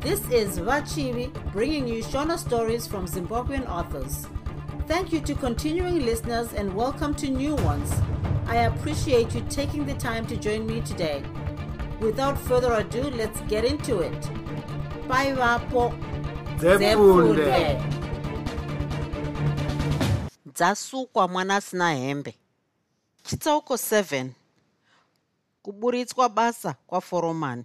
This 0.00 0.20
is 0.30 0.58
Vachivi 0.58 1.30
bringing 1.52 1.86
you 1.86 2.02
Shona 2.02 2.38
stories 2.38 2.86
from 2.86 3.06
Zimbabwean 3.06 3.68
authors. 3.68 4.26
Thank 4.86 5.12
you 5.12 5.20
to 5.20 5.34
continuing 5.34 6.06
listeners 6.06 6.54
and 6.54 6.74
welcome 6.74 7.14
to 7.16 7.28
new 7.28 7.54
ones. 7.56 7.92
I 8.46 8.56
appreciate 8.64 9.34
you 9.34 9.42
taking 9.50 9.84
the 9.84 9.94
time 9.94 10.26
to 10.28 10.36
join 10.36 10.66
me 10.66 10.80
today. 10.80 11.22
Without 12.00 12.38
further 12.38 12.72
ado, 12.72 13.02
let's 13.10 13.40
get 13.42 13.66
into 13.66 14.00
it. 14.00 14.20
Bye, 15.06 15.34
Vapo. 15.34 15.92
Dzepfunde. 16.58 17.80
dzasukwa 20.46 21.28
mwana 21.28 21.56
asina 21.56 21.92
hembe 21.94 22.34
chitsauko 23.22 23.74
7 23.74 24.28
kuburitswa 25.62 26.28
basa 26.28 26.74
kwaforomani 26.86 27.64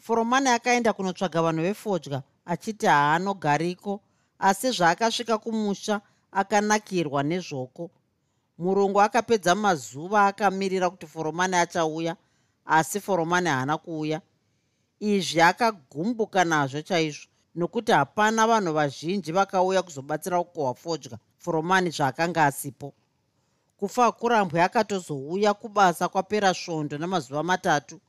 foromani 0.00 0.48
akaenda 0.48 0.92
kunotsvaga 0.92 1.42
vanhu 1.42 1.62
vefodya 1.62 2.22
achiti 2.44 2.86
haanogariko 2.86 4.00
asi 4.38 4.70
zvaakasvika 4.70 5.38
kumusha 5.38 6.00
akanakirwa 6.32 7.22
nezvoko. 7.22 7.90
Murungu 8.58 9.00
akapedza 9.00 9.54
mazuva 9.54 10.26
akamirira 10.26 10.90
kuti 10.90 11.06
foromani 11.06 11.56
achauya 11.56 12.16
asi 12.64 13.00
foromani 13.00 13.48
haana 13.48 13.78
kuuya. 13.78 14.20
Izvi 15.00 15.40
akagumbuka 15.40 16.44
nazvo 16.44 16.82
chaizvo 16.82 17.26
nokuti 17.54 17.92
hapana 17.92 18.46
vanhu 18.46 18.72
vazhinji 18.72 19.32
vakauya 19.32 19.82
kuzobatsira 19.82 20.42
kukohwa 20.44 20.74
fodya 20.74 21.18
foromani 21.38 21.90
zvaakanga 21.90 22.44
asipo. 22.46 22.94
Kufa 23.76 24.12
kurambwe 24.12 24.62
akatozouya 24.62 25.54
kubasa 25.54 26.08
kwapera 26.08 26.54
svondo 26.54 26.98
namazuva 26.98 27.42
matatu 27.42 28.00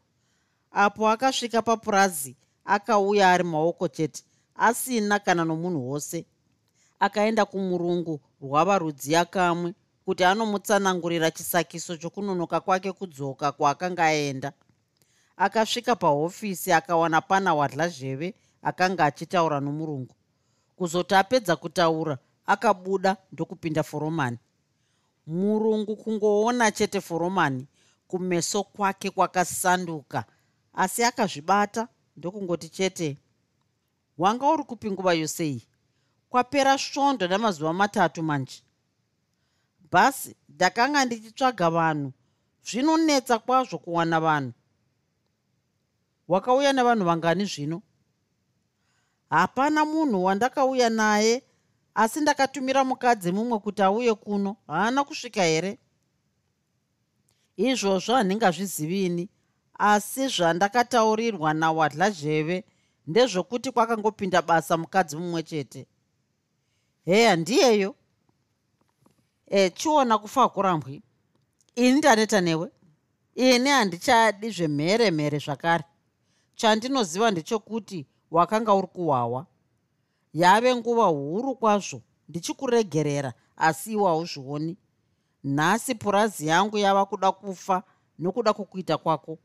apo 0.72 1.10
akasvika 1.10 1.62
papurazi 1.62 2.36
akauya 2.66 3.32
ari 3.32 3.44
maoko 3.44 3.88
chete 3.88 4.24
asina 4.56 5.20
kana 5.20 5.46
nomunhu 5.46 5.90
wose. 5.90 6.26
Akaenda 7.00 7.46
kumurungu 7.46 8.20
rwava 8.42 8.78
rudziya 8.80 9.26
kamwe 9.26 9.74
kuti 10.06 10.24
anomutsanangurira 10.24 11.32
chisakiso 11.32 11.98
chokunonoka 11.98 12.60
kwake 12.60 12.92
kudzoka 12.92 13.52
kwaakanga 13.52 14.06
aenda. 14.06 14.52
Akasvika 15.38 15.96
pahofisi 15.96 16.72
akawana 16.72 17.22
pana 17.22 17.54
wadla 17.54 17.88
zheve 17.90 18.36
akanga 18.62 19.06
achitaura 19.06 19.60
nomurungu. 19.60 20.16
Kuzoti 20.76 21.16
apedza 21.16 21.56
kutaura 21.56 22.18
akabuda 22.46 23.18
ndokupinda 23.32 23.84
foromani. 23.84 24.38
Murungu 25.28 25.96
kungoona 25.96 26.72
chete 26.72 27.02
foromani 27.02 27.68
kumeso 28.08 28.64
kwake 28.64 29.10
kwakasanduka 29.10 30.26
asi 30.74 31.04
akazvibata 31.04 31.88
ndokungoti 32.18 32.70
chete 32.70 33.18
wanga 34.18 34.50
uri 34.50 34.64
kupi 34.64 34.92
nguva 34.92 35.14
yosei? 35.14 35.68
Kwapera 36.30 36.78
svondo 36.78 37.28
namazuva 37.28 37.74
matatu 37.74 38.24
manje. 38.24 38.64
Bhasi 39.92 40.36
ndakanga 40.50 41.06
ndichitsvaga 41.06 41.70
vanhu 41.70 42.14
zvinonetsa 42.68 43.40
kwazvo 43.40 43.78
kuwana 43.78 44.20
vanhu. 44.20 44.54
Wakauya 46.28 46.74
nevanhu 46.74 47.06
vangani 47.06 47.46
zvino? 47.46 47.82
Hapana 49.30 49.86
munhu 49.86 50.24
wandakauya 50.24 50.90
naye 50.90 51.44
asi 51.96 52.20
ndakatumira 52.22 52.84
mukadzi 52.84 53.32
mumwe 53.32 53.60
kuti 53.60 53.82
auye 53.82 54.14
kuno 54.14 54.56
haana 54.68 55.04
kusvika 55.04 55.44
here? 55.44 55.80
Izvozvo 57.58 58.16
handingazvizivini 58.16 59.30
asi 59.82 60.28
zvandakataurirwa 60.28 61.54
nawadla 61.54 62.10
zheve 62.10 62.64
ndezvokuti 63.08 63.72
kwakangopinda 63.72 64.42
basa 64.42 64.78
mukadzi 64.78 65.16
mumwe 65.18 65.44
chete. 65.44 65.88
He 67.06 67.28
handiyeyo 67.28 67.96
e 69.48 69.70
chiona 69.70 70.18
kufa 70.18 70.50
kurambwi. 70.50 71.02
Ini 71.76 71.98
ndaneta 71.98 72.42
newe? 72.42 72.72
Ini 73.36 73.70
handichadi 73.70 74.52
zvemhere 74.52 75.12
mhere 75.12 75.40
zvakare. 75.40 75.84
Chandinoziva 76.56 77.32
ndechokuti 77.32 78.08
wakanga 78.32 78.74
uri 78.74 78.88
kuwawa. 78.88 79.46
Yave 80.34 80.76
nguva 80.76 81.06
huru 81.06 81.56
kwazvo 81.56 82.02
ndichikuregerera 82.30 83.34
asi 83.58 83.92
iwe 83.92 84.06
hauzvioni. 84.06 84.78
Nhasi 85.44 85.96
purazi 85.96 86.48
yangu 86.48 86.78
yava 86.78 87.06
kuda 87.06 87.32
kufa 87.32 87.84
nokuda 88.20 88.54
kwokuita 88.54 88.98
kwako 88.98 89.38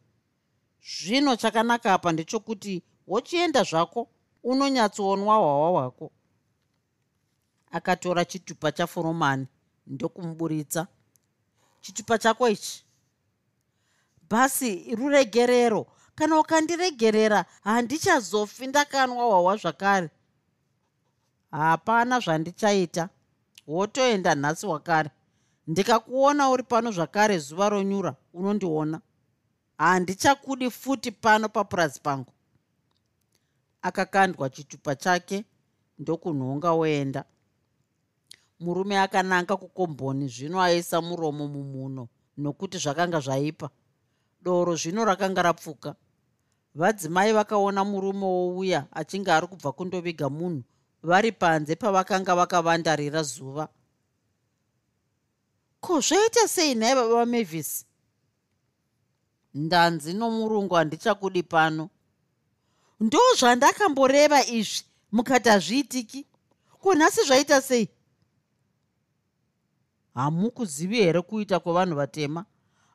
zvino 0.86 1.36
chakanaka 1.36 1.92
apa 1.94 2.12
ndechokuti 2.12 2.82
wochienda 3.06 3.62
zvako 3.62 4.08
unonyatsoonwa 4.44 5.36
hwawa 5.36 5.70
hwako 5.70 6.12
akatora 7.76 8.24
chitupa 8.24 8.72
chaforomani 8.72 9.46
ndokumuburitsa. 9.86 10.86
Chitupa 11.80 12.18
chako 12.18 12.48
ichi 12.48 12.84
basi 14.30 14.94
ruregerero. 14.94 15.86
Kana 16.14 16.40
ukandiregerera 16.40 17.44
handichazofi 17.64 18.66
ndakanwa 18.66 19.24
hwawa 19.24 19.56
zvakare. 19.56 20.10
Hapana 21.50 22.20
zvandichaita 22.20 23.08
wotoenda 23.66 24.34
nhasi 24.34 24.66
wakare. 24.66 25.10
Ndikakuona 25.66 26.50
uri 26.50 26.62
pano 26.62 26.90
zvakare 26.90 27.38
zuva 27.38 27.68
ronyura 27.68 28.14
unondiona 28.34 29.00
handichakudi 29.78 30.70
futi 30.70 31.12
pano 31.12 31.48
papurazi 31.48 32.00
pangu. 32.00 32.32
Akakandwa 33.82 34.50
chitupa 34.50 34.94
chake 34.94 35.44
ndokunhonga 35.98 36.72
oenda. 36.72 37.24
Murume 38.60 38.98
akananga 38.98 39.56
kukomboni 39.56 40.28
zvino 40.28 40.62
aisa 40.62 41.00
muromo 41.00 41.48
mumuno 41.48 42.08
nokuti 42.36 42.78
zvakanga 42.78 43.20
zvaipa. 43.20 43.70
Doro 44.42 44.76
zvino 44.76 45.04
rakanga 45.04 45.42
rapfuka. 45.42 45.94
Vadzimai 46.74 47.32
vakaona 47.32 47.84
murume 47.84 48.26
wouya 48.26 48.86
achinge 48.92 49.32
ari 49.32 49.46
kubva 49.46 49.72
kundoviga 49.72 50.28
munhu 50.28 50.62
vari 51.02 51.32
panze 51.32 51.76
pavakanga 51.76 52.34
vakavandarira 52.34 53.22
zuva. 53.22 53.68
Ko 55.80 56.00
zvaita 56.00 56.48
sei 56.48 56.74
nhai 56.74 56.94
baba 56.94 57.14
vamavis 57.14 57.85
ndanzi 59.56 60.12
nomurungu 60.12 60.74
handichakudi 60.74 61.42
pano. 61.42 61.88
Ndo 63.00 63.18
zvandakamboreva 63.38 64.46
izvi 64.46 64.84
mukati 65.12 65.48
hazviitiki. 65.48 66.26
Ko 66.80 66.94
nhasi 66.94 67.24
zvaita 67.24 67.60
sei? 67.62 67.88
Hamukuzivi 70.14 70.96
here 70.96 71.22
kuita 71.22 71.60
kwevanhu 71.60 71.96
vatema? 71.96 72.44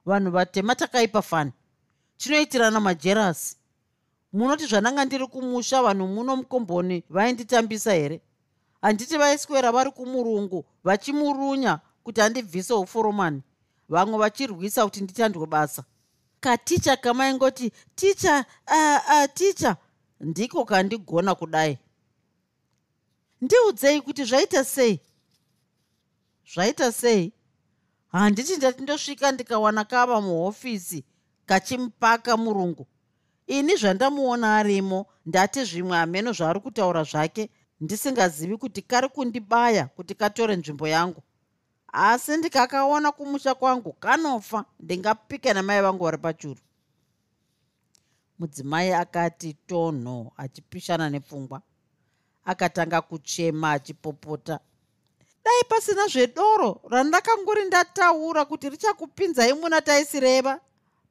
Vanhu 0.06 0.32
vatema 0.32 0.76
takaipa 0.76 1.22
fani. 1.22 1.52
Chinoitirana 2.18 2.80
majerasi 2.80 3.58
munoti 4.34 4.66
zvandanga 4.66 5.06
ndiri 5.06 5.28
kumusha 5.28 5.82
vanhu 5.82 6.08
muno 6.08 6.36
mukomboni 6.36 7.04
vainditambisa 7.10 7.94
here? 7.94 8.22
Handiti 8.82 9.18
vaiswera 9.18 9.72
vari 9.72 9.92
kumurungu 9.92 10.66
vachimurunya 10.84 11.80
kuti 12.04 12.22
andibvise 12.22 12.74
uforomani. 12.74 13.42
Vamwe 13.90 14.18
vachirwisa 14.18 14.84
kuti 14.86 15.02
nditandwe 15.02 15.48
basa 15.48 15.84
katicha 16.42 16.98
kamaingoti 16.98 17.72
ticha 17.96 18.46
uh, 18.68 19.14
uh, 19.14 19.26
ticha. 19.34 19.78
Ndiko 20.20 20.66
kandigona 20.66 21.36
kudai. 21.36 21.78
Ndiudzei 23.42 24.02
kuti 24.02 24.24
zvaita 24.24 24.64
sei? 24.64 25.00
Zvaita 26.54 26.92
sei? 26.92 27.34
Handiti 28.08 28.58
ndati 28.58 28.82
ndosvika 28.84 29.32
ndikawana 29.32 29.84
kava 29.84 30.22
muhofisi 30.22 31.04
kachimupaka 31.46 32.38
murungu. 32.38 32.88
Ini 33.48 33.76
zvandamuona 33.76 34.58
arimo 34.58 35.06
ndati 35.26 35.64
zvimwe 35.66 35.98
hameno 35.98 36.32
zvaari 36.34 36.60
kutaura 36.60 37.04
zvake 37.04 37.50
ndisingazivi 37.82 38.58
kuti 38.58 38.82
kari 38.82 39.10
kundibaya 39.10 39.86
kuti 39.86 40.16
katore 40.16 40.56
nzvimbo 40.56 40.88
yangu 40.88 41.24
asi 41.94 42.38
ndikakaona 42.38 43.12
kumusha 43.12 43.56
kwangu 43.56 43.94
kanofa 43.94 44.66
ndingapika 44.80 45.54
namai 45.54 45.82
vangu 45.82 46.04
vari 46.04 46.18
pachuru. 46.18 46.60
Mudzimai 48.40 48.94
akati 48.94 49.54
tonho 49.54 50.32
achipishana 50.38 51.10
nepfungwa. 51.10 51.62
Akatanga 52.46 53.02
kuchema 53.02 53.72
achipopota. 53.72 54.60
Dai 55.46 55.64
pasina 55.70 56.08
zvedoro 56.08 56.82
randakangori 56.90 57.66
ndataura 57.66 58.46
kuti 58.46 58.70
richakupinzai 58.70 59.54
muna 59.54 59.82
taisireva 59.82 60.60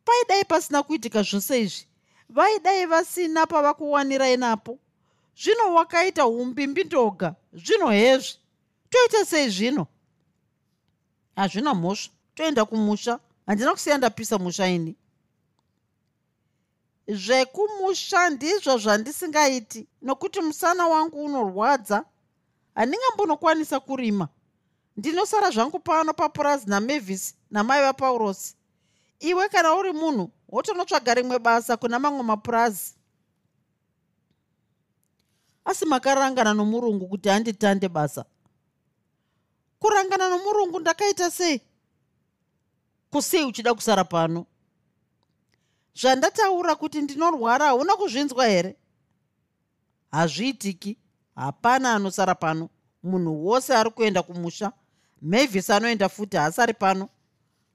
paidai 0.05 0.45
pasina 0.45 0.83
kuitika 0.83 1.23
zvose 1.23 1.63
izvi. 1.63 1.87
Vaidai 2.29 2.87
vasina 2.87 3.47
pavakuwanirai 3.47 4.37
napo. 4.37 4.79
Zvino 5.37 5.75
wakaita 5.75 6.27
umbimbi 6.27 6.85
ndoga 6.85 7.35
zvino 7.53 7.91
hezvi 7.91 8.39
toita 8.91 9.25
sei 9.25 9.49
zvino 9.49 9.87
hazvina 11.41 11.75
mhosva. 11.75 12.13
Toenda 12.35 12.65
kumusha. 12.65 13.19
Handina 13.47 13.73
kusiya 13.73 13.99
ndapisa 13.99 14.39
musha 14.39 14.67
ini. 14.67 14.97
Zvekumusha 17.09 18.31
ndizvo 18.31 18.79
zvandisingaiti. 18.79 19.87
Nokuti 20.03 20.41
musana 20.41 20.87
wangu 20.87 21.25
unorwadza. 21.25 22.05
Handingambonokwanisa 22.75 23.81
kurima. 23.81 24.29
Ndinosara 24.97 25.51
zvangu 25.51 25.79
pano 25.79 26.13
papurazi 26.13 26.71
namavis 26.71 27.35
namai 27.51 27.83
vapaurosi 27.83 28.57
iwe 29.21 29.49
kana 29.49 29.75
uri 29.75 29.93
munhu 29.93 30.31
wotonotsvaga 30.49 31.15
rimwe 31.15 31.39
basa 31.39 31.77
kuna 31.77 31.99
mamwe 31.99 32.23
mapurazi. 32.23 32.95
Asi 35.65 35.87
makarangana 35.87 36.55
nomurungu 36.55 37.09
kuti 37.09 37.29
handitande 37.29 37.89
basa 37.89 38.25
kurangana 39.81 40.29
nomurungu 40.29 40.81
ndakaita 40.81 41.31
sei? 41.31 41.61
Kusei 43.11 43.45
uchida 43.45 43.75
kusara 43.75 44.05
pano? 44.05 44.47
Zvandataura 45.95 46.75
kuti 46.75 47.03
ndinorwara 47.03 47.67
hauna 47.67 47.97
kuzvinzwa 47.97 48.47
here? 48.47 48.77
Hazviitiki. 50.11 50.99
Hapana 51.35 51.95
anosara 51.95 52.35
pano. 52.35 52.69
Munhu 53.03 53.47
wose 53.47 53.77
ari 53.77 53.91
kuenda 53.91 54.23
kumusha. 54.23 54.73
Mavis 55.23 55.71
anoenda 55.71 56.09
futi 56.09 56.37
haasari 56.37 56.75
pano. 56.75 57.09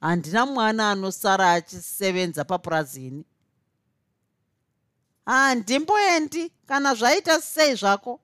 Handina 0.02 0.46
mwana 0.46 0.92
anosara 0.92 1.52
achisevenza 1.54 2.44
papurazini 2.44 3.26
handimboendi 5.26 6.52
kana 6.66 6.96
zvaita 6.96 7.42
sei 7.42 7.76
zvako? 7.76 8.20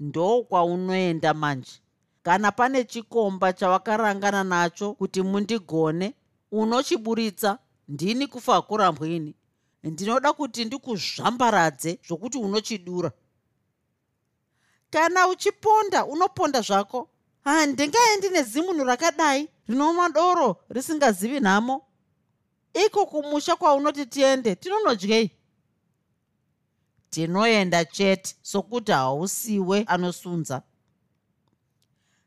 Ndokwaunoenda 0.00 1.34
manje 1.34 1.81
kana 2.22 2.52
pane 2.52 2.84
chikomba 2.84 3.52
chavakarangana 3.52 4.44
nacho 4.44 4.94
kuti 4.94 5.22
mundigone 5.22 6.14
unochiburitsa 6.52 7.58
ndini 7.88 8.26
kufa 8.26 8.62
kurambwini 8.62 9.34
ndinoda 9.84 10.32
kuti 10.32 10.64
ndikuzvambaradze 10.64 11.98
zvokuti 12.06 12.38
unochidura. 12.38 13.12
Kana 14.90 15.28
uchiponda 15.28 16.04
unoponda 16.04 16.60
zvako? 16.60 17.08
Handingaendi 17.44 18.28
nezimunhu 18.28 18.84
rakadai 18.84 19.48
rinonwa 19.68 20.08
doro 20.08 20.56
risingazivi 20.68 21.40
nhamo. 21.40 21.82
Iko 22.86 23.06
kumusha 23.06 23.56
kwaunoti 23.56 24.06
tiende 24.06 24.54
tinonodyei? 24.54 25.30
Tinoenda 27.10 27.84
chete 27.84 28.36
sokuti 28.42 28.92
hausiwe 28.92 29.84
anosunza 29.86 30.62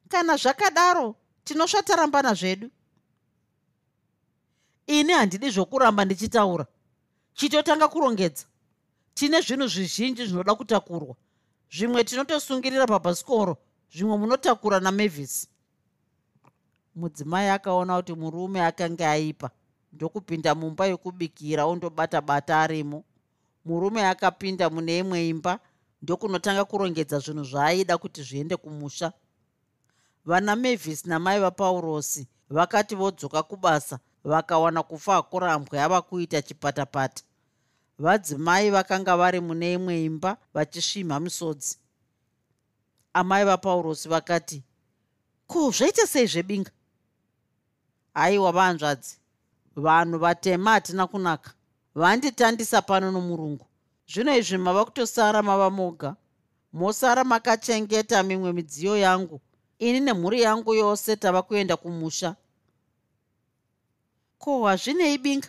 kana 0.10 0.38
zvakadaro 0.38 1.16
tinosvatarambana 1.44 2.34
zvedu. 2.34 2.70
Ini 4.88 5.14
handidi 5.14 5.50
zvokuramba 5.50 6.06
ndichitaura. 6.06 6.66
Chitotanga 7.34 7.88
kurongedza. 7.88 8.46
Tine 9.14 9.42
zvinhu 9.42 9.68
zvizhinji 9.68 10.26
zvinoda 10.26 10.56
kutakurwa. 10.56 11.16
Zvimwe 11.72 12.04
tinotosungirira 12.04 12.88
pabhasikoro 12.88 13.58
zvimwe 13.94 14.18
munotakura 14.18 14.80
namavis. 14.80 15.48
Mudzimai 16.96 17.50
akaona 17.50 17.98
kuti 17.98 18.14
murume 18.14 18.66
akanga 18.66 19.12
aipa 19.12 19.50
ndokupinda 19.94 20.56
mumba 20.56 20.86
yokubikira 20.86 21.66
ondobata 21.66 22.22
bata 22.22 22.62
arimo. 22.62 23.04
Murume 23.66 24.08
akapinda 24.08 24.70
mune 24.70 24.98
imwe 24.98 25.28
imba 25.28 25.60
ndokunotanga 26.02 26.66
kurongedza 26.66 27.20
zvinhu 27.20 27.44
zvaaida 27.44 27.98
kuti 27.98 28.24
zviende 28.24 28.58
kumusha 28.58 29.12
vana 30.26 30.56
mavis 30.56 31.06
namai 31.06 31.40
vapaurosi 31.40 32.28
vakati 32.50 32.96
vodzoka 32.96 33.44
kubasa 33.44 34.00
vakawana 34.24 34.84
kufa 34.84 35.22
kurambwe 35.22 35.82
ava 35.82 36.02
kuita 36.02 36.42
chipatapata. 36.42 37.24
Vadzimai 38.00 38.70
vakanga 38.70 39.18
vari 39.18 39.40
mune 39.40 39.74
imwe 39.74 40.04
imba 40.04 40.38
vachisvimha 40.54 41.20
misodzi. 41.20 41.78
Amai 43.14 43.46
vapaurosi 43.46 44.10
vakati 44.10 44.64
ko 45.48 45.72
zvaita 45.72 46.08
sei 46.08 46.28
zvebinga? 46.28 46.72
Aiwa 48.14 48.52
vahanzvadzi 48.52 49.18
vanhu 49.76 50.20
vatema 50.20 50.72
hatina 50.72 51.08
kunaka. 51.08 51.54
Vanditandisa 51.96 52.82
pano 52.82 53.12
nomurungu. 53.12 53.66
Zvino 54.08 54.38
izvi 54.38 54.58
mava 54.58 54.86
kutosara 54.86 55.42
mava 55.42 55.70
moga. 55.70 56.16
Mosara 56.74 57.24
makachengeta 57.24 58.24
mimwe 58.24 58.54
midziyo 58.54 58.98
yangu 58.98 59.42
ini 59.80 60.00
nemhuri 60.00 60.42
yangu 60.42 60.74
yose 60.74 61.16
tava 61.16 61.42
kuenda 61.42 61.78
kumusha. 61.78 62.36
Ko 64.38 64.66
hazvinei 64.66 65.18
binga? 65.18 65.48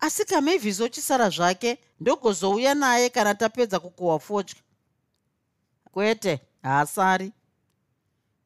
Asi 0.00 0.24
kamevhisi 0.24 0.82
ochisara 0.82 1.30
zvake 1.30 1.78
ndogozouya 2.00 2.74
naye 2.74 3.08
kana 3.10 3.34
tapedza 3.34 3.80
kukohwa 3.80 4.18
fodya 4.18 4.56
kwete 5.92 6.40
haasari. 6.62 7.32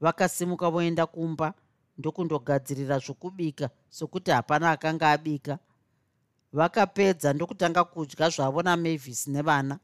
Vakasimuka 0.00 0.70
voenda 0.70 1.06
kumba 1.06 1.54
ndokundogadzirira 1.98 2.98
zvokubika 2.98 3.70
sokuti 3.90 4.30
hapana 4.30 4.70
akanga 4.70 5.10
abika. 5.10 5.58
Vakapedza 6.52 7.32
ndokutanga 7.32 7.84
kudya 7.84 8.28
zvavo 8.30 8.62
namavis 8.62 9.26
nevana 9.28 9.78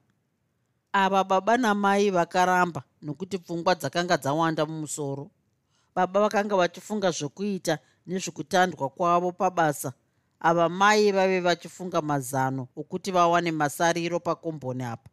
ava 0.93 1.25
baba 1.25 1.57
namai 1.57 2.11
vakaramba 2.11 2.83
nokuti 3.03 3.39
pfungwa 3.39 3.75
dzakanga 3.75 4.17
dzawanda 4.17 4.67
mumusoro. 4.67 5.31
Baba 5.95 6.21
vakanga 6.21 6.57
vachifunga 6.57 7.11
zvokuita 7.11 7.79
nezvekutandwa 8.07 8.89
kwavo 8.89 9.33
pabasa. 9.33 9.93
Ava 10.41 10.69
mai 10.69 11.13
vave 11.13 11.41
vachifunga 11.41 12.03
mazano 12.03 12.69
okuti 12.77 13.11
vawane 13.11 13.53
masariro 13.53 14.21
pakomboni 14.21 14.85
apa. 14.85 15.11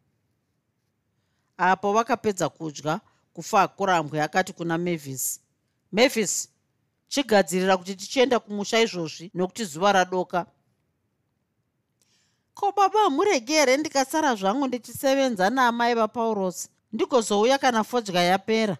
Apo 1.57 1.94
vakapedza 1.94 2.50
kudya 2.50 3.01
kufa 3.33 3.62
akurambwe 3.62 4.21
akati 4.21 4.54
kuna 4.54 4.78
mavis 4.78 5.42
mavis 5.92 6.50
chigadzirira 7.07 7.78
kuti 7.78 7.95
tichienda 7.95 8.39
kumusha 8.39 8.81
izvozvi 8.81 9.31
nokuti 9.33 9.66
zuva 9.66 9.92
radoka 9.92 10.45
ko 12.56 12.72
baba 12.72 13.00
hamurege 13.00 13.54
here 13.54 13.78
ndikasara 13.78 14.36
zvangu 14.36 14.68
ndichisevenza 14.68 15.50
naamai 15.50 15.96
vapaurosi 15.96 16.69
ndigozouya 16.94 17.57
kana 17.57 17.84
fodya 17.84 18.22
yapera? 18.24 18.78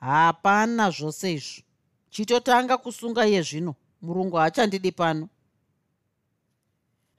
Hapana 0.00 0.90
zvose 0.90 1.32
izvo 1.32 1.62
chitotanga 2.10 2.76
kusunga 2.78 3.26
iye 3.26 3.42
zvino. 3.42 3.74
Murungu 4.02 4.36
haachandidi 4.36 4.92
pano. 4.92 5.28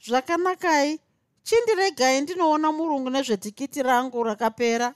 Zvakanakai. 0.06 1.00
Chindiregai 1.44 2.22
ndinoona 2.22 2.72
murungu 2.72 3.10
nezvetikiti 3.10 3.84
rangu 3.84 4.24
rakapera? 4.24 4.94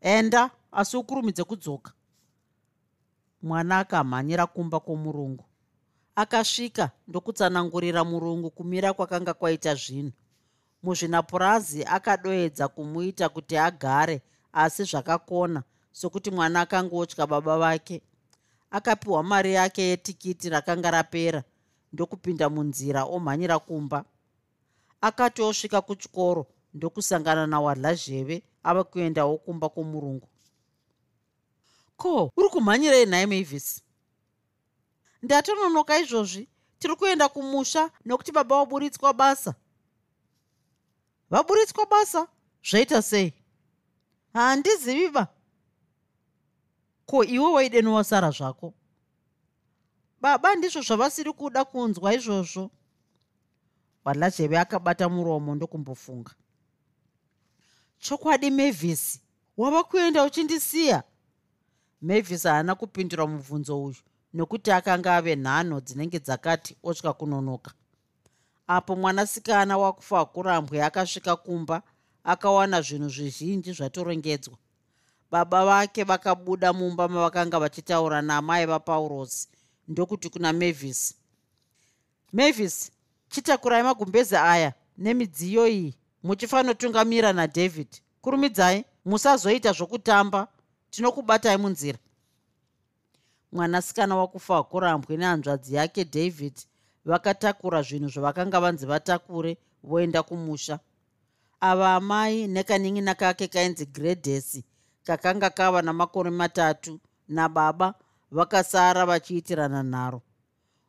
Enda 0.00 0.50
asi 0.72 0.96
ukurumidze 0.96 1.44
kudzoka. 1.44 1.92
Mwana 3.42 3.78
akamhanyira 3.78 4.46
kumba 4.46 4.80
kwomurungu 4.80 5.44
akasvika 6.16 6.90
ndokutsanangurira 7.08 8.04
murungu 8.04 8.50
kumira 8.50 8.92
kwakanga 8.92 9.34
kwaita 9.34 9.74
zvinhu. 9.74 10.12
Muzvinapurazi 10.82 11.84
akadoedza 11.84 12.68
kumuita 12.68 13.28
kuti 13.28 13.56
agare 13.56 14.22
asi 14.52 14.84
zvakakona 14.84 15.62
sokuti 15.92 16.30
mwana 16.30 16.60
akanga 16.60 16.96
otya 16.96 17.26
baba 17.26 17.58
vake. 17.58 18.02
Akapiwa 18.70 19.22
mari 19.22 19.54
yake 19.54 19.82
yetikiti 19.82 20.48
rakanga 20.48 20.90
rapera 20.90 21.42
ndokupinda 21.92 22.50
munzira 22.50 23.04
omhanyira 23.04 23.58
kumba. 23.58 24.04
Akati 25.00 25.42
osvika 25.42 25.80
kuchikoro 25.80 26.46
ndokusangana 26.74 27.46
nawadlazheve 27.46 28.42
ava 28.62 28.84
kuendawo 28.84 29.38
kumba 29.38 29.68
kwomurungu. 29.68 30.28
Ko 31.96 32.32
uri 32.36 32.48
kumhanyirei 32.48 33.06
nhaye 33.06 33.26
mavis 33.26 33.82
ndatononoka 35.24 35.98
izvozvi. 35.98 36.48
Tiri 36.78 36.96
kuenda 36.96 37.28
kumusha 37.28 37.90
nokuti 38.04 38.32
baba 38.32 38.56
waburitswa 38.56 39.12
basa. 39.12 39.54
Vaburitswa 41.30 41.86
basa? 41.86 42.28
Zvaita 42.64 43.02
sei? 43.02 43.32
Handiziviba 44.32 45.26
ko 47.06 47.24
iwe 47.24 47.52
waideni 47.52 47.88
wasara 47.88 48.30
zvako? 48.30 48.74
Baba 50.20 50.54
ndizvo 50.54 50.82
zvavasiri 50.82 51.32
kuda 51.32 51.64
kunzwa 51.64 52.14
izvozvo. 52.14 52.70
Wadlazheve 54.04 54.58
akabata 54.58 55.08
muromo 55.08 55.54
ndokumbofunga. 55.54 56.32
Chokwadi 57.98 58.50
mavhisi 58.50 59.20
wava 59.56 59.84
kuenda 59.84 60.24
uchindisiya? 60.24 61.02
Mavhisi 62.00 62.48
haana 62.48 62.74
kupindura 62.74 63.26
mubvunzo 63.26 63.84
uyu 63.84 64.02
nokuti 64.34 64.70
akanga 64.72 65.16
ave 65.16 65.36
nhano 65.36 65.80
dzinenge 65.80 66.18
dzakati 66.18 66.76
otya 66.82 67.12
kunonoka. 67.12 67.70
Apo 68.66 68.96
mwanasikana 68.96 69.78
wakufa 69.78 70.20
akurambwe 70.20 70.82
akasvika 70.84 71.36
kumba 71.36 71.82
akawana 72.24 72.82
zvinhu 72.82 73.08
zvizhinji 73.08 73.72
zvatorongedzwa. 73.72 74.56
Baba 75.30 75.64
vake 75.64 76.04
vakabuda 76.04 76.72
mumba 76.72 77.08
mavakanga 77.08 77.58
vachitaura 77.58 78.22
naamai 78.22 78.66
vapaurosi 78.66 79.48
ndokuti 79.88 80.28
kuna 80.28 80.52
mavis. 80.52 81.14
Mavis 82.32 82.90
chitakurai 83.28 83.82
magumbezi 83.82 84.36
aya 84.36 84.72
nemidziyo 84.98 85.68
iyi 85.68 85.94
muchifanotungamira 86.22 87.32
nadhavhidhi 87.32 88.02
kurumidzai 88.20 88.84
musazoita 89.04 89.72
zvokutamba 89.72 90.48
tinokubatai 90.90 91.56
munzira 91.56 91.98
mwanasikana 93.54 94.16
wakufa 94.16 94.54
wakurambwe 94.54 95.16
nehanzvadzi 95.16 95.74
yake 95.74 96.04
david 96.04 96.56
vakatakura 97.04 97.82
zvinhu 97.82 98.08
zvavakanga 98.08 98.60
vanzi 98.60 98.86
vatakure 98.86 99.58
voenda 99.82 100.22
kumusha. 100.22 100.78
Ava 101.60 101.94
amai 101.94 102.46
nekanin'ina 102.46 103.14
kake 103.14 103.48
kainzi 103.48 103.86
gredhesi 103.86 104.64
kakanga 105.04 105.50
kava 105.50 105.82
namakore 105.82 106.30
matatu 106.30 107.00
nababa 107.28 107.94
vakasara 108.30 109.06
vachiitirana 109.06 109.82
nharo 109.82 110.22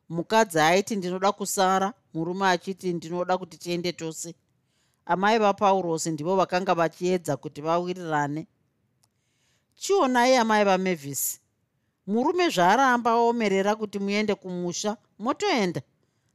mukadzi 0.08 0.58
aiti 0.60 0.96
ndinoda 0.96 1.32
kusara. 1.32 1.92
Murume 2.14 2.46
achiti 2.46 2.92
ndinoda 2.92 3.38
kuti 3.38 3.58
tiende 3.58 3.92
tose. 3.92 4.34
Amai 5.06 5.38
vapaurosi 5.38 6.10
ndivo 6.10 6.36
vakanga 6.36 6.74
vachiedza 6.74 7.36
kuti 7.36 7.60
vawirirane. 7.60 8.46
Chionai 9.74 10.36
amai 10.36 10.64
vamavhisi 10.64 11.40
murume 12.06 12.48
zvaaramba 12.48 13.10
aomerera 13.10 13.76
kuti 13.76 13.98
muende 13.98 14.34
kumusha 14.34 14.96
motoenda. 15.18 15.82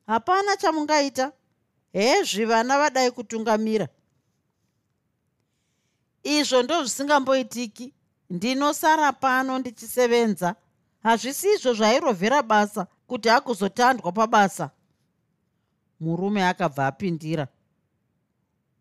Hapana 0.08 0.58
chamungaita. 0.58 1.32
Hezvi 1.94 2.46
vana 2.46 2.78
vadai 2.78 3.12
kutungamira. 3.12 3.88
Izvo 6.24 6.64
ndo 6.64 6.84
zvisingamboitiki 6.84 7.94
ndinosara 8.30 9.12
pano 9.12 9.60
ndichisevenza. 9.60 10.56
Hazvisizvo 11.04 11.74
zvairovhera 11.74 12.44
basa 12.44 12.88
kuti 13.08 13.30
agozotandwa 13.30 14.12
pabasa. 14.12 14.70
Murume 16.00 16.46
akabva 16.46 16.88
apindira. 16.88 17.48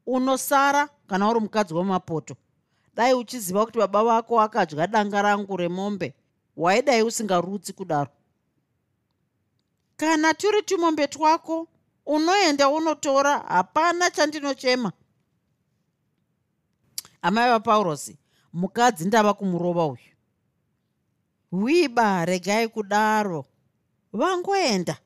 Unosara 0.06 0.88
kana 1.06 1.30
uri 1.30 1.40
mukadzi 1.40 1.74
wemapoto? 1.74 2.36
Dai 2.94 3.14
uchiziva 3.14 3.66
kuti 3.66 3.78
baba 3.78 4.04
vako 4.04 4.40
akadya 4.40 4.86
danga 4.86 5.22
rangu 5.22 5.56
remombe 5.56 6.14
waidai 6.56 7.02
usingarutsi 7.02 7.72
kudaro. 7.72 8.10
Kana 9.96 10.34
turi 10.34 10.62
tumombe 10.62 11.06
twako 11.06 11.68
unoenda 12.06 12.68
unotora 12.68 13.38
hapana 13.38 14.10
chandinochema. 14.10 14.92
Amai 17.22 17.50
vapaurosi 17.50 18.18
mukadzi 18.52 19.04
ndava 19.04 19.34
kumurova 19.34 19.86
uyu. 19.86 20.10
Hwiba 21.50 22.24
regai 22.24 22.68
kudaro. 22.68 23.44
Vangoenda. 24.12 24.98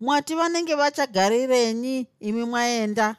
Mwati 0.00 0.34
vanenge 0.34 0.74
vachagarirenyi 0.74 2.06
imi 2.20 2.44
mwaenda. 2.44 3.16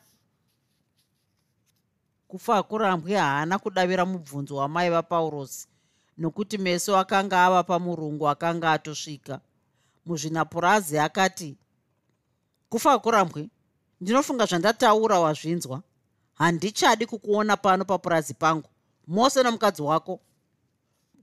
Kufa 2.27 2.63
kurambwe 2.63 3.15
haana 3.17 3.59
kudavira 3.59 4.05
mubvunzo 4.05 4.55
wamai 4.55 4.89
vapaurosi 4.89 5.67
nokuti 6.17 6.57
meso 6.57 6.97
akanga 6.97 7.45
ava 7.45 7.63
pamurungu 7.63 8.29
akanga 8.29 8.71
atosvika. 8.71 9.39
Muzvinapurazi 10.05 10.99
akati 10.99 11.57
kufa 12.69 12.99
kurambwe? 12.99 13.49
Ndinofunga 14.01 14.45
zvandataura 14.45 15.19
wazvinzwa. 15.19 15.81
Handichadi 16.33 17.05
kukuona 17.05 17.57
pano 17.57 17.85
papurazi 17.85 18.33
pangu. 18.33 18.69
Mose 19.07 19.43
nomukadzi 19.43 19.81
wako. 19.81 20.19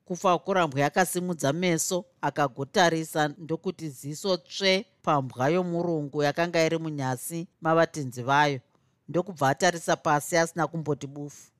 Kufa 0.04 0.38
kurambwe 0.38 0.84
akasimudza 0.84 1.52
meso 1.52 2.04
akagotarisa 2.20 3.28
ndokuti 3.28 3.88
ziso 3.90 4.36
tsve 4.36 4.86
pambwa 5.02 5.48
yomurungu 5.48 6.22
yakanga 6.22 6.64
iri 6.66 6.78
munyasi 6.78 7.48
mavatenzi 7.60 8.22
vayo 8.22 8.60
ndokubva 9.08 9.48
atarisa 9.48 9.96
pasi 9.96 10.36
asina 10.36 10.66
kumboti 10.66 11.06
bufu. 11.06 11.50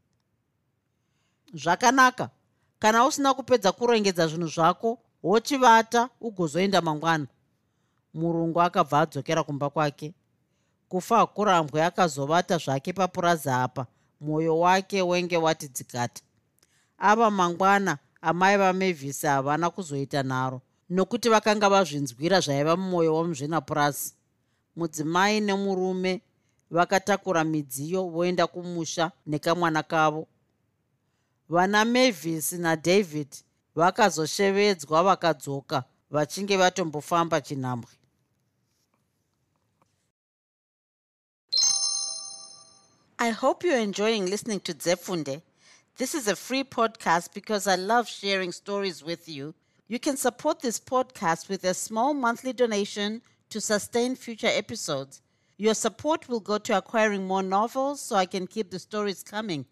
Zvakanaka 1.55 2.31
kana 2.79 3.07
usina 3.07 3.35
kupedza 3.35 3.73
kurongedza 3.73 4.27
zvinhu 4.27 4.49
zvako 4.49 4.99
wochivata 5.23 6.09
ugozoenda 6.21 6.81
mangwana. 6.81 7.27
Murungu 8.15 8.63
akabva 8.63 9.01
adzokera 9.01 9.43
kumba 9.43 9.71
kwake. 9.71 10.15
Kufa 10.89 11.27
kurambwe 11.27 11.85
akazovata 11.85 12.59
zvake 12.59 12.93
papurazi 12.93 13.51
apa. 13.51 13.87
Mwoyo 14.21 14.59
wake 14.59 15.03
wenge 15.03 15.37
wati 15.37 15.69
dzikata 15.69 16.23
ava 16.99 17.31
mangwana 17.31 17.99
amai 18.21 18.57
vamavhisi 18.57 19.27
havana 19.27 19.71
kuzoita 19.71 20.23
nharo 20.23 20.61
nokuti 20.91 21.29
vakanga 21.29 21.69
vazvinzwira 21.69 22.41
zvaiva 22.41 22.77
mumwoyo 22.77 23.15
wamuzvinapurasi 23.15 24.15
mudzimai 24.77 25.41
nemurume 25.41 26.21
vakatakura 26.71 27.45
midziyo 27.45 28.05
voenda 28.05 28.47
kumusha 28.47 29.13
nekamwana 29.27 29.83
kavo 29.83 30.27
vakazoshevedzwa 33.75 35.03
vakadzoka 35.03 35.85
vachinge 36.11 36.57
vatombofamba 36.57 37.41
chinhambwe. 37.41 37.91
I 43.21 43.31
hope 43.31 43.65
you're 43.67 43.83
enjoying 43.83 44.27
listening 44.27 44.61
to 44.61 44.73
zefunde. 44.75 45.43
This 45.97 46.15
is 46.15 46.29
a 46.29 46.37
free 46.37 46.63
podcast 46.65 47.35
because 47.35 47.67
i 47.67 47.75
love 47.77 48.09
sharing 48.09 48.53
stories 48.53 49.03
with 49.03 49.29
you. 49.29 49.55
You 49.89 49.99
can 49.99 50.17
support 50.17 50.61
this 50.61 50.79
podcast 50.79 51.49
with 51.49 51.65
a 51.65 51.75
small 51.75 52.15
monthly 52.15 52.53
donation 52.53 53.23
to 53.51 53.61
sustain 53.61 54.15
future 54.15 54.47
episodes. 54.47 55.23
Your 55.57 55.75
support 55.75 56.29
will 56.29 56.41
go 56.41 56.59
to 56.59 56.77
acquiring 56.77 57.27
more 57.27 57.43
novels 57.43 58.01
so 58.01 58.17
i 58.17 58.27
can 58.27 58.47
keep 58.47 58.71
the 58.71 58.79
stories 58.79 59.23
coming 59.23 59.65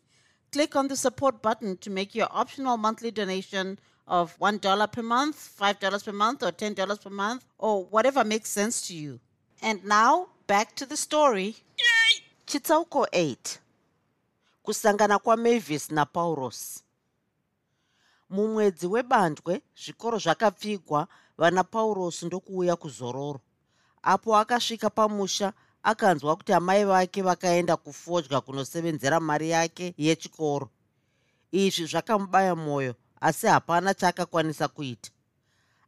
click 0.53 0.77
on 0.77 0.89
the 0.89 0.97
support 0.97 1.43
button 1.43 1.77
to 1.79 1.91
make 1.91 2.15
your 2.15 2.29
optional 2.31 2.77
monthly 2.77 3.11
donation 3.11 3.79
of 4.07 4.39
$1 4.39 4.93
per 4.93 5.03
month, 5.03 5.37
$5 5.61 6.05
per 6.05 6.13
month, 6.13 6.43
or 6.43 6.53
$10 6.53 7.03
per 7.03 7.11
month, 7.11 7.45
or 7.59 7.85
whatever 7.85 8.25
makes 8.25 8.51
sense 8.51 8.87
to 8.89 8.95
you. 8.95 9.21
And 9.63 9.85
now, 9.85 10.29
back 10.47 10.75
to 10.77 10.87
the 10.87 10.97
story. 10.97 11.57
Chitsauko 12.47 13.07
8 13.13 13.59
kusangana 14.67 15.19
kwamavis 15.19 15.91
napauros 15.91 16.83
mumwedzi 18.31 18.87
webandwe 18.87 19.63
zvikoro 19.83 20.19
zvakapfigwa 20.19 21.09
vana 21.39 21.65
paurosi 21.65 22.27
ndokuuya 22.27 22.77
kuzororo 22.77 23.41
apo 24.03 24.37
akasvika 24.37 24.91
pamusha 24.91 25.53
akanzwa 25.87 26.37
kuti 26.37 26.53
amai 26.53 26.85
vake 26.85 27.23
vakaenda 27.23 27.77
kufodya 27.77 28.41
kunosevenzera 28.41 29.21
mari 29.21 29.51
yake 29.51 29.95
yechikoro. 29.99 30.71
Izvi 31.53 31.87
zvakamubaya 31.87 32.55
mwoyo 32.55 32.95
asi 33.21 33.47
hapana 33.47 33.95
chaakakwanisa 33.95 34.69
kuita. 34.69 35.11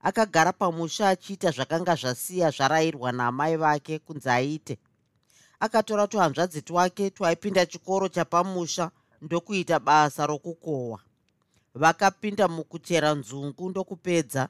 Akagara 0.02 0.52
pamusha 0.52 1.08
achiita 1.08 1.50
zvakanga 1.50 1.94
zvasiya 1.94 2.50
zvarayirwa 2.50 3.12
naamai 3.12 3.56
vake 3.56 3.98
kunzi 3.98 4.28
aite. 4.28 4.78
Akatora 5.60 6.06
tuhanzvadzi 6.06 6.62
twake 6.62 7.10
twaipinda 7.10 7.66
chikoro 7.66 8.08
chapamusha 8.08 8.90
ndokuita 9.22 9.80
basa 9.80 10.26
rokukohwa 10.26 11.00
vakapinda 11.74 12.48
mukuchera 12.48 13.14
nzungu 13.14 13.70
ndokupedza 13.70 14.48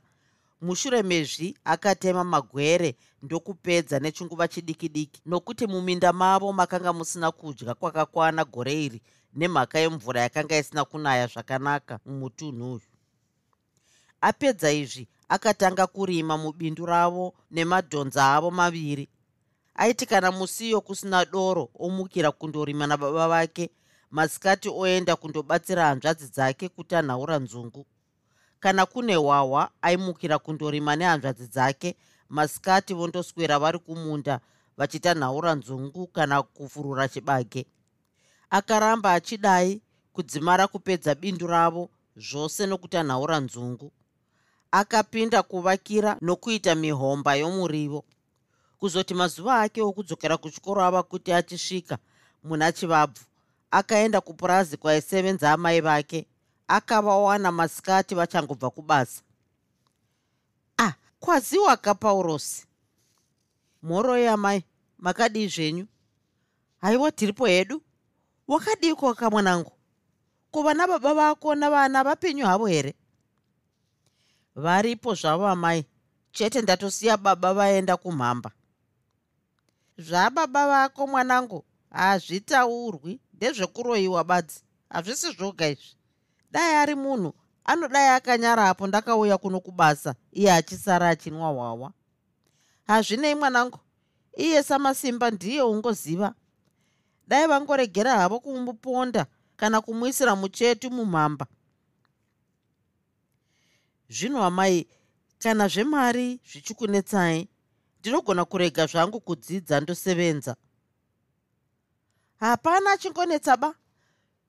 mushure 0.61 1.03
mezvi 1.03 1.57
akatema 1.65 2.25
magwere 2.25 2.97
ndokupedza 3.23 3.99
nechinguva 3.99 4.49
chidiki 4.49 4.89
diki 4.89 5.23
nokuti 5.27 5.67
muminda 5.67 6.13
mavo 6.13 6.53
makanga 6.53 6.93
musina 6.93 7.31
kudya 7.31 7.75
kwakakwana 7.75 8.45
gore 8.45 8.85
iri 8.85 9.03
nemhaka 9.35 9.79
yemvura 9.79 10.21
yakanga 10.21 10.59
isina 10.59 10.85
kunaya 10.85 11.27
zvakanaka 11.27 11.95
mumutunhu 12.07 12.73
uyu. 12.73 12.89
Apedza 14.21 14.73
izvi 14.73 15.09
akatanga 15.29 15.87
kurima 15.87 16.35
mubindu 16.39 16.87
ravo 16.87 17.35
nemadhonza 17.51 18.35
avo 18.35 18.51
maviri. 18.51 19.09
Aiti 19.75 20.07
kana 20.07 20.31
musiyo 20.33 20.81
kusina 20.81 21.25
doro 21.25 21.69
omukira 21.79 22.33
kundorima 22.33 22.87
nababa 22.87 23.29
vake 23.29 23.71
masikati 24.11 24.69
oenda 24.69 25.17
kundobatsira 25.17 25.87
hanzvadzi 25.87 26.27
dzake 26.35 26.69
kuti 26.69 26.95
anhaura 26.95 27.39
nzungu 27.39 27.87
kana 28.61 28.87
kune 28.87 29.15
hwahwa 29.17 29.71
aimukira 29.83 30.39
kundorima 30.39 30.97
nehanzvadzi 30.97 31.47
dzake. 31.47 31.97
Masikati 32.29 32.95
vondoswera 32.95 33.59
vari 33.59 33.79
kumunda 33.79 34.41
vachitanhaura 34.77 35.55
nzungu 35.55 36.07
kana 36.07 36.43
kufurura 36.43 37.09
chibage. 37.09 37.67
Akaramba 38.51 39.13
achidai 39.13 39.81
kudzimara 40.13 40.67
kupedza 40.67 41.15
bindu 41.15 41.47
ravo 41.47 41.91
zvose 42.17 42.67
nokutanhaura 42.67 43.41
nzungu. 43.41 43.93
Akapinda 44.71 45.43
kuvakira 45.43 46.17
nokuita 46.21 46.75
mihomba 46.75 47.35
yomurivo. 47.35 48.05
Kuzoti 48.79 49.15
mazuva 49.15 49.61
ake 49.61 49.83
okudzokera 49.83 50.37
kuchikoro 50.37 50.83
ava 50.85 51.03
kuti 51.03 51.33
achisvika 51.33 51.99
muna 52.45 52.73
chivabvu 52.73 53.25
akaenda 53.71 54.21
kupurazi 54.21 54.77
kwaisevenza 54.77 55.53
amai 55.53 55.81
vake 55.81 56.27
akavawana 56.69 57.53
masikati 57.53 58.15
vachangobva 58.15 58.71
kubasa. 58.71 59.23
Ah 60.79 60.93
kwaziwa 61.21 61.77
kapaurosi? 61.77 62.67
Mhoro 63.83 64.19
yamai 64.19 64.65
makadii 64.99 65.49
zvenyu? 65.49 65.87
Haiwa 66.81 67.13
tiripo 67.13 67.47
hedu? 67.47 67.83
Wakadiko 68.49 69.15
kamwanangu? 69.15 69.73
Kuva 70.51 70.75
nababa 70.75 71.15
vako 71.15 71.55
navana 71.55 72.05
vapenyu 72.05 72.47
havo 72.47 72.67
here? 72.67 72.95
Varipo 74.55 75.15
zvavo 75.15 75.47
amai 75.47 75.85
chete 76.33 76.63
ndatosiya 76.63 77.17
baba 77.17 77.55
vaenda 77.55 77.97
kumhamba. 77.97 78.51
Zvababa 79.99 80.67
vako 80.67 81.07
mwanangu 81.07 81.65
hazvitaurwi 81.91 83.21
ndezvekuroyiwa 83.35 84.25
badzi 84.25 84.61
hazvisi 84.91 85.33
zvoga 85.33 85.69
izvi 85.69 85.98
dai 86.51 86.75
ari 86.77 86.95
munhu 86.95 87.35
anodai 87.65 88.09
akanyarapo 88.09 88.87
ndakauya 88.87 89.39
kuno 89.39 89.61
kubasa 89.61 90.15
iye 90.33 90.53
achisara 90.53 91.09
achinwa 91.09 91.49
hwawa. 91.49 91.93
Hazvinei 92.87 93.35
mwanangu 93.35 93.79
iye 94.37 94.63
samasimba 94.63 95.31
ndiye 95.31 95.63
ungoziva. 95.63 96.35
Dai 97.27 97.47
vangoregera 97.47 98.17
havo 98.17 98.41
kumuponda 98.41 99.27
kana 99.57 99.81
kumuisira 99.81 100.37
muchetu 100.37 100.91
mumhamba 100.91 101.47
zvino 104.09 104.45
amai 104.45 104.87
kana 105.39 105.69
zvemari 105.69 106.41
zvichikunetsai 106.51 107.49
ndinogona 108.01 108.45
kurega 108.45 108.87
zvangu 108.87 109.21
kudzidza 109.21 109.81
ndosevenza. 109.81 110.57
Hapana 112.41 112.97
chingonetsa 112.97 113.57
ba 113.57 113.75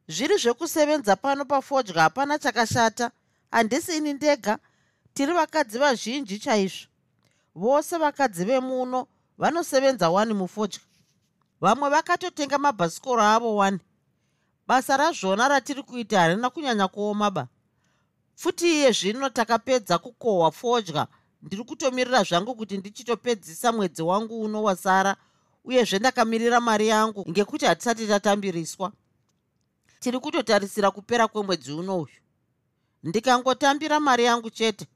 zviri 0.09 0.37
zvekusevenza 0.37 1.15
pano 1.15 1.45
pafodya 1.45 2.01
hapana 2.01 2.39
chakashata. 2.39 3.11
Handisi 3.51 3.97
ini 3.97 4.13
ndega. 4.13 4.57
Tiri 5.13 5.33
vakadzi 5.33 5.77
vazhinji 5.77 6.39
chaizvo. 6.39 6.87
Vose 7.55 7.97
vakadzi 7.97 8.45
vemuno 8.45 9.07
vanosevenza 9.37 10.09
wani 10.09 10.33
mufodya. 10.33 10.79
Vamwe 11.61 11.89
vakatotenga 11.89 12.57
mabhasikoro 12.57 13.21
avo 13.21 13.55
wani. 13.55 13.79
Basa 14.67 14.97
razvona 14.97 15.47
ratiri 15.47 15.83
kuita 15.83 16.19
harina 16.19 16.49
kunyanya 16.49 16.87
kuoma 16.87 17.31
ba. 17.31 17.47
Futi 18.35 18.67
iye 18.67 18.91
zvino 18.91 19.29
takapedza 19.29 19.97
kukohwa 19.97 20.51
fodya. 20.51 21.07
Ndiri 21.41 21.63
kutomirira 21.63 22.23
zvangu 22.23 22.55
kuti 22.55 22.77
ndichitopedzisa 22.77 23.71
mwedzi 23.71 24.01
wangu 24.01 24.41
uno 24.41 24.63
wasara 24.63 25.15
uyezve 25.63 25.99
ndakamirira 25.99 26.59
mari 26.59 26.87
yangu 26.87 27.25
ngekuti 27.29 27.65
hatisati 27.65 28.07
tatambiriswa 28.07 28.91
tiri 29.99 30.19
kutotarisira 30.19 30.91
kupera 30.91 31.27
kwemwedzi 31.27 31.71
unoyu 31.73 32.07
ndikangotambira 33.03 33.99
mari 33.99 34.23
yangu 34.23 34.49
chete. 34.49 34.87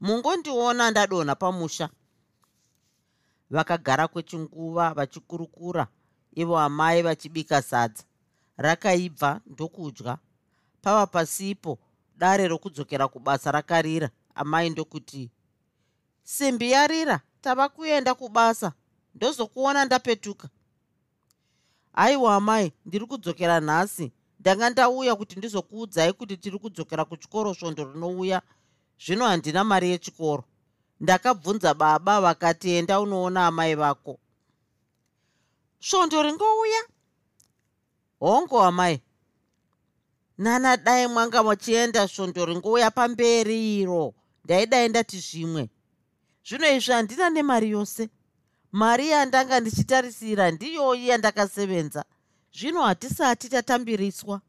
Mungondiona 0.00 0.90
ndadonha 0.90 1.34
pamusha. 1.34 1.88
Vakagara 3.50 4.08
kwechinguva 4.08 4.94
vachikurukura 4.94 5.86
ivo 6.34 6.58
amai 6.58 7.02
vachibika 7.02 7.62
sadza. 7.62 8.04
Rakaibva 8.56 9.40
ndokudya. 9.46 10.18
Pava 10.82 11.06
pasipo 11.06 11.78
dare 12.16 12.48
rokudzokera 12.48 13.08
kubasa 13.08 13.50
rakarira. 13.52 14.10
Amai 14.34 14.70
ndokuti 14.70 15.30
simbi 16.22 16.70
yarira 16.70 17.20
tava 17.40 17.68
kuenda 17.68 18.14
kubasa. 18.14 18.72
Ndozokuona 19.14 19.84
ndapetuka. 19.84 20.48
Aiwa 21.92 22.36
amai 22.36 22.72
ndiri 22.86 23.06
kudzokera 23.06 23.60
nhasi 23.60 24.12
ndanga 24.42 24.70
ndauya 24.70 25.16
kuti 25.16 25.36
ndizokuudzai 25.38 26.12
kuti 26.12 26.36
tiri 26.36 26.58
kudzokera 26.58 27.04
kuchikoro 27.04 27.54
svondo 27.54 27.84
rinouya. 27.84 28.42
Zvino 28.98 29.24
handina 29.26 29.64
mari 29.64 29.90
yechikoro. 29.90 30.44
Ndakabvunza 31.00 31.74
baba 31.74 32.20
vakati 32.20 32.70
enda 32.70 33.00
unoona 33.00 33.46
amai 33.46 33.74
vako. 33.74 34.18
Svondo 35.80 36.22
ringouya? 36.22 36.82
Hongo 38.20 38.62
amai. 38.62 39.00
Nana 40.38 40.76
dai 40.76 41.06
mwanga 41.06 41.42
muchienda 41.42 42.08
svondo 42.08 42.46
ringouya 42.46 42.90
pamberi 42.90 43.80
iro. 43.80 44.14
Ndaidai 44.44 44.88
ndati 44.88 45.18
zvimwe. 45.18 45.70
Zvino 46.46 46.66
izvi 46.76 46.92
handina 46.92 47.30
nemari 47.30 47.70
yose. 47.70 48.08
Mari 48.72 49.08
yandanga 49.08 49.60
ndichitarisira 49.60 50.50
ndiyoyi 50.50 51.08
yandakasevenza 51.08 52.04
zvino 52.54 52.82
hatisati 52.82 53.48
tatambiriswa. 53.48 54.40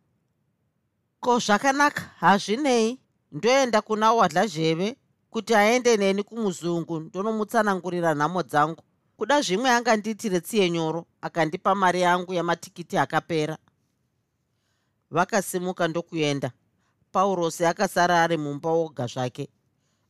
Ko 1.19 1.39
zvakanaka? 1.39 2.01
Hazvinei. 2.19 2.99
Ndoenda 3.31 3.81
kuna 3.81 4.13
wadlazheve 4.13 4.95
kuti 5.29 5.55
aende 5.55 5.97
neni 5.97 6.23
kumuzungu 6.23 6.99
ndonomutsanangurira 6.99 8.13
nhamo 8.13 8.43
dzangu. 8.43 8.83
Kuda 9.17 9.41
zvimwe 9.41 9.69
angandiitire 9.69 10.39
tsiye 10.39 10.69
nyoro 10.69 11.05
akandipa 11.21 11.75
mari 11.75 12.01
yangu 12.01 12.33
yamatikiti 12.33 12.97
akapera. 12.97 13.57
Vakasimuka 15.11 15.87
ndokuenda. 15.87 16.51
Paurosi 17.11 17.65
akasara 17.65 18.23
ari 18.23 18.37
mumba 18.37 18.69
oga 18.69 19.07
zvake. 19.07 19.49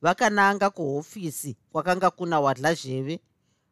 Vakananga 0.01 0.69
kuhofisi 0.69 1.57
kwakanga 1.71 2.09
kuna 2.11 2.39
wadlazheve 2.39 3.19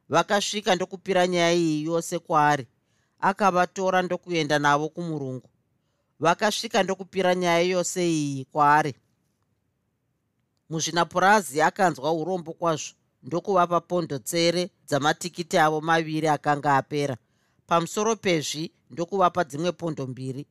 vakasvika 0.10 0.76
ndokupira 0.76 1.28
nyaya 1.28 1.54
iyi 1.54 1.84
yose 1.84 2.20
kwaari 2.20 2.68
akavatora 3.22 4.02
ndokuenda 4.02 4.60
navo 4.60 4.90
kumurungu. 4.90 5.50
Vakasvika 6.20 6.84
ndokupira 6.84 7.36
nyaya 7.36 7.62
yose 7.62 8.10
iyi 8.10 8.46
kwaari. 8.46 8.96
Muzvinapurazi 10.70 11.62
akanzwa 11.62 12.14
urombo 12.14 12.54
kwazvo 12.54 12.94
ndokuvapa 13.24 13.80
pondo 13.82 14.18
tsere 14.20 14.70
dzamatikiti 14.88 15.58
avo 15.58 15.82
maviri 15.82 16.28
akanga 16.28 16.78
apera. 16.78 17.18
Pamusoro 17.68 18.16
pezvi 18.16 18.72
ndokuvapa 18.90 19.44
dzimwe 19.44 19.72
pondo 19.72 20.08
mbiri. 20.08 20.48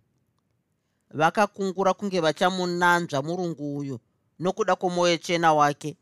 Vakakungura 1.10 1.94
kunge 1.94 2.20
vachamunanzva 2.20 3.22
murungu 3.22 3.76
uyu 3.78 3.96
nokuda 4.38 4.76
kwomwoyo 4.76 5.16
chena 5.16 5.52
wake. 5.54 5.96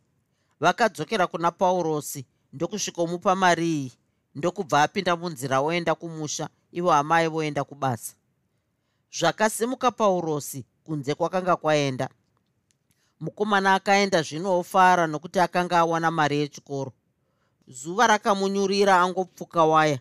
Vakadzokera 0.60 1.26
kuna 1.26 1.50
paurosi 1.50 2.26
ndokusvikomupa 2.52 3.36
mari 3.36 3.68
iyi 3.76 3.92
ndokubva 4.34 4.82
apinda 4.82 5.16
munzira 5.16 5.60
oenda 5.60 5.94
kumusha 5.94 6.48
ivo 6.72 6.92
amai 6.92 7.28
voenda 7.28 7.64
kubasa. 7.64 8.14
Zvakasimuka 9.12 9.90
paurosi 9.90 10.64
kunze 10.84 11.14
kwakanga 11.14 11.56
kwaenda. 11.56 12.08
Mukomana 13.20 13.74
akaenda 13.74 14.22
zvino 14.22 14.58
ofara 14.58 15.06
nokuti 15.06 15.40
akanga 15.40 15.78
awana 15.78 16.10
mari 16.10 16.36
yechikoro. 16.38 16.92
Zuva 17.68 18.06
rakamunyurira 18.06 19.00
angopfuka 19.00 19.64
waya. 19.64 19.98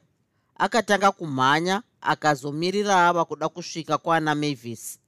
Akatanga 0.56 1.12
kumhanya 1.12 1.84
akazomirira 2.02 3.08
ava 3.08 3.26
kuda 3.26 3.50
kusvika 3.50 3.98
kwaana 3.98 4.36
mavis. 4.36 5.00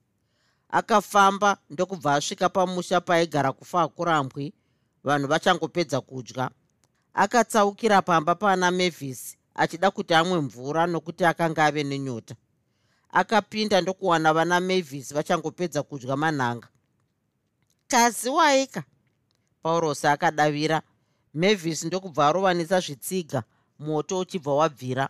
Akafamba 0.68 1.56
ndokubva 1.70 2.14
asvika 2.14 2.48
pamusha 2.48 3.00
paigara 3.00 3.52
kufa 3.52 3.82
akurambwi 3.82 4.52
vanhu 5.04 5.28
vachangopedza 5.28 6.00
kudya. 6.00 6.50
Akatsaukira 7.14 8.02
pamba 8.02 8.34
pana 8.34 8.70
mavis 8.70 9.36
achida 9.54 9.90
kuti 9.90 10.14
amwe 10.14 10.40
mvura 10.40 10.86
nokuti 10.86 11.24
akanga 11.24 11.64
ave 11.64 11.84
nenyota. 11.84 12.34
Akapinda 13.12 13.80
ndokuwana 13.80 14.32
vana 14.34 14.60
mavis 14.60 15.14
vachangopedza 15.14 15.82
kudya 15.82 16.16
manhanga. 16.16 16.68
Kaziwaika 17.88 18.82
paurosi 19.62 20.06
akadavira. 20.06 20.82
Mavis 21.34 21.84
ndokubva 21.84 22.28
arovanisa 22.28 22.80
zvitsiga 22.80 23.42
moto 23.78 24.18
uchibva 24.18 24.54
wabvira. 24.54 25.08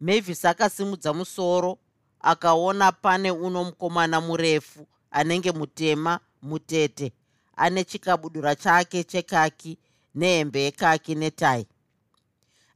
Mavis 0.00 0.44
akasimudza 0.44 1.12
musoro 1.12 1.78
akaona 2.20 2.92
pane 2.92 3.30
uno 3.30 3.64
mukomana 3.64 4.20
murefu 4.20 4.86
anenge 5.10 5.52
mutema 5.52 6.20
mutete. 6.42 7.12
Ane 7.56 7.84
chikabudura 7.84 8.54
chake 8.54 9.04
chekaki 9.04 9.78
nehembe 10.14 10.60
yekaki 10.60 11.14
netai 11.14 11.66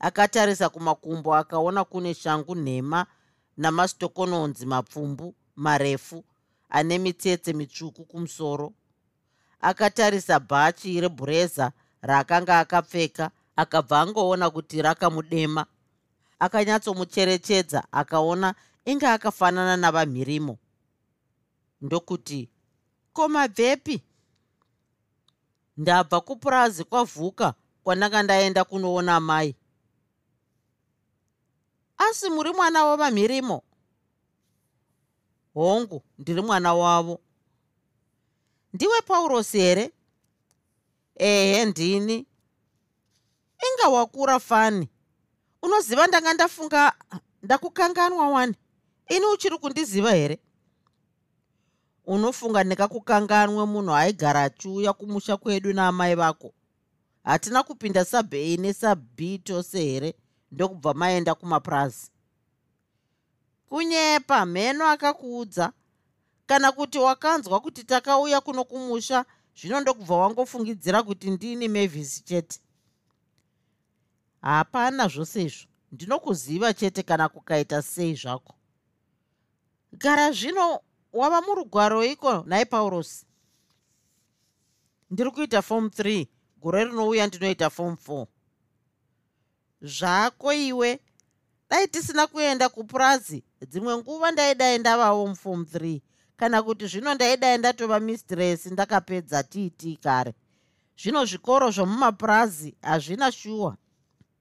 akatarisa 0.03 0.69
kumakumbo 0.69 1.35
akaona 1.35 1.85
kune 1.85 2.15
shangu 2.15 2.55
nhema 2.55 3.07
namasitokononzi 3.57 4.67
mapfumbu 4.67 5.35
marefu 5.57 6.25
ane 6.71 6.99
mitsetse 6.99 7.53
mitsvuku 7.53 8.05
kumusoro. 8.05 8.73
Akatarisa 9.61 10.41
bhachi 10.41 11.01
rebhureza 11.01 11.73
raakanga 12.03 12.59
akapfeka 12.59 13.31
akabva 13.57 14.01
angoona 14.01 14.51
kuti 14.51 14.83
rakamudema. 14.83 15.67
Akanyatsomucherechedza 16.39 17.85
akaona 17.93 18.55
inge 18.85 19.07
akafanana 19.07 19.77
navamhirimo. 19.77 20.59
Ndokuti 21.83 22.49
komabvepi 23.13 24.03
ndabva 25.77 26.21
kupurazi 26.21 26.85
kwavhuka 26.85 27.55
kwandanga 27.85 28.23
ndaenda 28.23 28.65
kunoona 28.65 29.21
mai 29.21 29.55
asi 32.11 32.31
muri 32.31 32.53
mwana 32.53 32.85
wavamhirimo 32.85 33.63
hongu 35.55 36.03
ndiri 36.19 36.43
mwana 36.43 36.75
wavo. 36.75 37.21
Ndiwe 38.73 39.01
paurosi 39.01 39.59
here? 39.59 39.91
Ehe 41.17 41.65
ndini. 41.65 42.27
Inga 43.69 43.89
wakura 43.89 44.39
fani. 44.41 44.89
Unoziva 45.63 46.07
ndanga 46.07 46.35
ndafunga 46.35 46.93
ndakukanganwa 47.43 48.29
wani? 48.29 48.55
Ini 49.09 49.27
uchiri 49.27 49.59
kundiziva 49.59 50.13
here? 50.13 50.39
Unofunga 52.05 52.65
ndikakukanganwe 52.65 53.67
munhu 53.67 53.95
aigara 53.95 54.43
achiuya 54.43 54.93
kumusha 54.93 55.37
kwedu 55.37 55.73
naamai 55.73 56.15
vako. 56.15 56.55
Hatina 57.25 57.63
kupinda 57.63 58.05
sab 58.05 58.35
a 58.35 58.57
nesab 58.57 58.99
b 59.17 59.39
tose 59.39 59.81
here 59.85 60.15
ndokubva 60.53 60.95
maenda 60.95 61.35
kumapurazi. 61.35 62.11
Kunyepa 63.69 64.47
mheno 64.47 64.87
akakuudza. 64.89 65.73
Kana 66.47 66.73
kuti 66.73 66.99
wakanzwa 66.99 67.61
kuti 67.61 67.85
takauya 67.85 68.41
kuno 68.41 68.65
kumusha 68.65 69.25
zvino 69.57 69.81
ndokubva 69.81 70.17
wangofungidzira 70.17 71.03
kuti 71.03 71.31
ndini 71.31 71.69
mavhisi 71.69 72.25
chete. 72.25 72.61
Hapana 74.41 75.09
zvose 75.09 75.43
izvo. 75.43 75.67
Ndinokuziva 75.93 76.75
chete 76.75 77.03
kana 77.03 77.29
kukaita 77.29 77.83
sei 77.83 78.15
zvako. 78.15 78.55
Gara 79.93 80.33
zvino 80.33 80.81
wava 81.13 81.41
murugwaro 81.43 82.05
iko 82.05 82.45
nhai 82.47 82.67
paurosi 82.67 83.27
ndiri 85.11 85.31
kuita 85.31 85.63
fomu 85.63 85.89
3 85.89 86.27
gore 86.57 86.85
rinouya 86.85 87.27
ndinoita 87.27 87.71
fomu 87.71 87.97
4 88.09 88.27
zvako 89.83 90.53
iwe. 90.53 91.01
Dai 91.71 91.89
tisina 91.89 92.27
kuenda 92.27 92.69
kupurazi 92.69 93.45
dzimwe 93.69 93.97
nguva 93.97 94.31
ndaidai 94.31 94.79
ndavawo 94.79 95.27
mufomu 95.27 95.63
3 95.63 96.01
kana 96.37 96.63
kuti 96.63 96.87
zvino 96.87 97.15
ndaidai 97.15 97.59
ndatova 97.59 98.01
mistress 98.01 98.67
ndakapedza 98.67 99.43
tiiti 99.43 99.97
kare. 99.97 100.35
Zvino 101.03 101.25
zvikoro 101.25 101.71
zvomumapurazi 101.71 102.75
hazvina 102.83 103.33
shuwa 103.33 103.77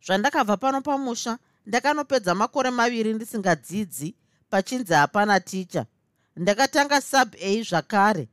zvandakabva 0.05 0.57
pano 0.57 0.81
pamusha 0.81 1.37
ndakanopedza 1.65 2.35
makore 2.35 2.69
maviri 2.69 3.13
ndisingadzidzi 3.13 4.15
pachinzi 4.49 4.93
hapana 4.93 5.39
ticha 5.39 5.85
ndakatanga 6.35 7.01
sub 7.01 7.35
a 7.41 7.63
zvakare. 7.63 8.29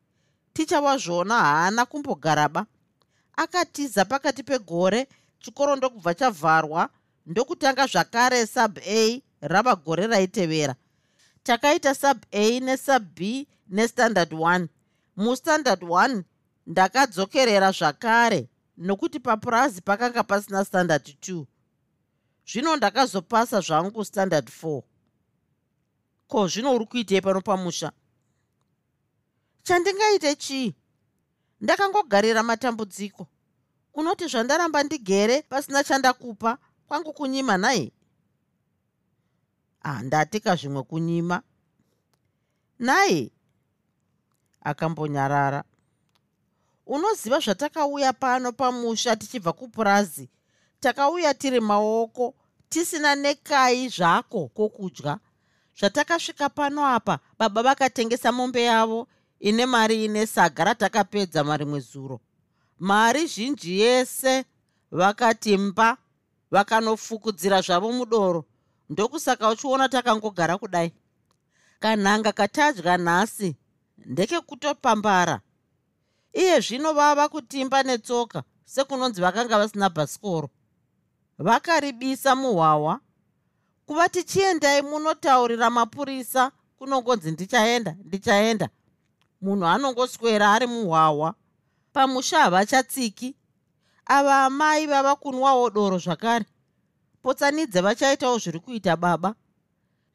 Ticha 0.53 0.81
wazvona 0.81 1.35
haana 1.39 1.87
kumbogaraba. 1.87 2.67
Akatiza 3.37 4.05
pakati 4.05 4.43
pegore 4.43 5.07
chikoro 5.39 5.77
ndokubva 5.77 6.15
chavharwa 6.15 6.91
ndokutanga 7.29 7.87
zvakare 7.87 8.47
sub 8.47 8.79
a 8.79 9.23
rava 9.41 9.75
gore 9.77 10.07
raitevera. 10.07 10.75
Takaita 11.43 11.95
sub 11.95 12.19
a 12.33 12.61
nesub 12.61 13.03
b 13.15 13.47
nestandard 13.69 14.33
1 14.33 14.69
mustandard 15.17 15.83
1 15.83 16.23
ndakadzokerera 16.67 17.73
zvakare 17.73 18.49
nokuti 18.77 19.21
papurazi 19.21 19.81
pakanga 19.81 20.23
pasina 20.23 20.65
standard 20.65 21.03
2 21.03 21.45
zvino 22.47 22.77
ndakazopasa 22.77 23.61
zvangu 23.61 24.05
standard 24.05 24.49
4 24.63 24.83
ko 26.29 26.49
zvino 26.49 26.75
uri 26.75 26.87
kuitei 26.87 27.21
pano 27.21 27.41
pamusha? 27.41 27.93
Chandingaite 29.63 30.35
chii? 30.37 30.75
Ndakangogarira 31.61 32.43
matambudziko. 32.43 33.27
Unoti 33.95 34.27
zvandaramba 34.27 34.83
ndigere 34.83 35.43
pasina 35.43 35.85
chandakupa 35.85 36.59
kwangu 36.89 37.13
kunyima 37.13 37.57
nai? 37.57 37.93
Handatika 39.83 40.57
zvimwe 40.57 40.83
kunyima. 40.83 41.43
Nai? 42.79 43.33
Akambonyarara. 44.61 45.65
Unoziva 46.87 47.39
zvatakauya 47.41 48.13
pano 48.13 48.53
pamusha 48.53 49.17
tichibva 49.17 49.53
kupurazi? 49.53 50.29
Takauya 50.81 51.35
tiri 51.35 51.61
maoko 51.61 52.35
tisina 52.69 53.15
nekai 53.15 53.89
zvako 53.89 54.49
kwokudya. 54.49 55.19
Zvatakasvika 55.79 56.49
pano 56.49 56.87
apa 56.87 57.19
baba 57.39 57.63
vakatengesa 57.63 58.33
mombe 58.33 58.63
yavo 58.63 59.09
ine 59.41 59.67
mari 59.67 60.05
ine 60.05 60.27
saga 60.27 60.65
ratakapedza 60.65 61.45
marimwe 61.45 61.81
zuro. 61.81 62.21
Mari 62.79 63.27
zhinji 63.27 63.81
yese 63.81 64.45
vakatimba 64.91 65.97
vakanofukudzira 66.51 67.61
zvavo 67.61 67.93
mudoro. 67.93 68.45
Ndokusaka 68.89 69.51
uchiona 69.51 69.89
takangogara 69.89 70.59
kudai. 70.59 70.93
Kanhanga 71.81 72.33
katadya 72.33 72.97
nhasi 72.97 73.57
ndekekutopambara. 73.99 75.41
Iye 76.33 76.61
zvino 76.61 76.93
vava 76.93 77.29
kutimba 77.29 77.83
netsoka 77.83 78.43
sekunonzi 78.65 79.21
vakanga 79.21 79.59
vasina 79.59 79.89
bhasikoro. 79.89 80.51
Vakaribisa 81.39 82.37
muhwahwa. 82.37 83.01
Kuva 83.87 84.09
tichiendai 84.09 84.83
munotaurira 84.83 85.71
mapurisa 85.71 86.53
kunongonzi 86.79 87.31
ndichaenda 87.31 87.97
ndichaenda. 88.05 88.69
Munhu 89.41 89.67
anongoswera 89.67 90.53
ari 90.53 90.67
muhwahwa. 90.67 91.35
Pamusha 91.93 92.39
havachatsiki 92.41 93.37
ava 94.09 94.45
amai 94.45 94.87
vava 94.87 95.17
kunwawo 95.17 95.71
doro 95.71 95.99
zvakare. 95.99 96.45
Potsanidze 97.23 97.81
vachaitawo 97.81 98.39
zviri 98.39 98.61
kuita 98.61 98.97
baba. 98.97 99.35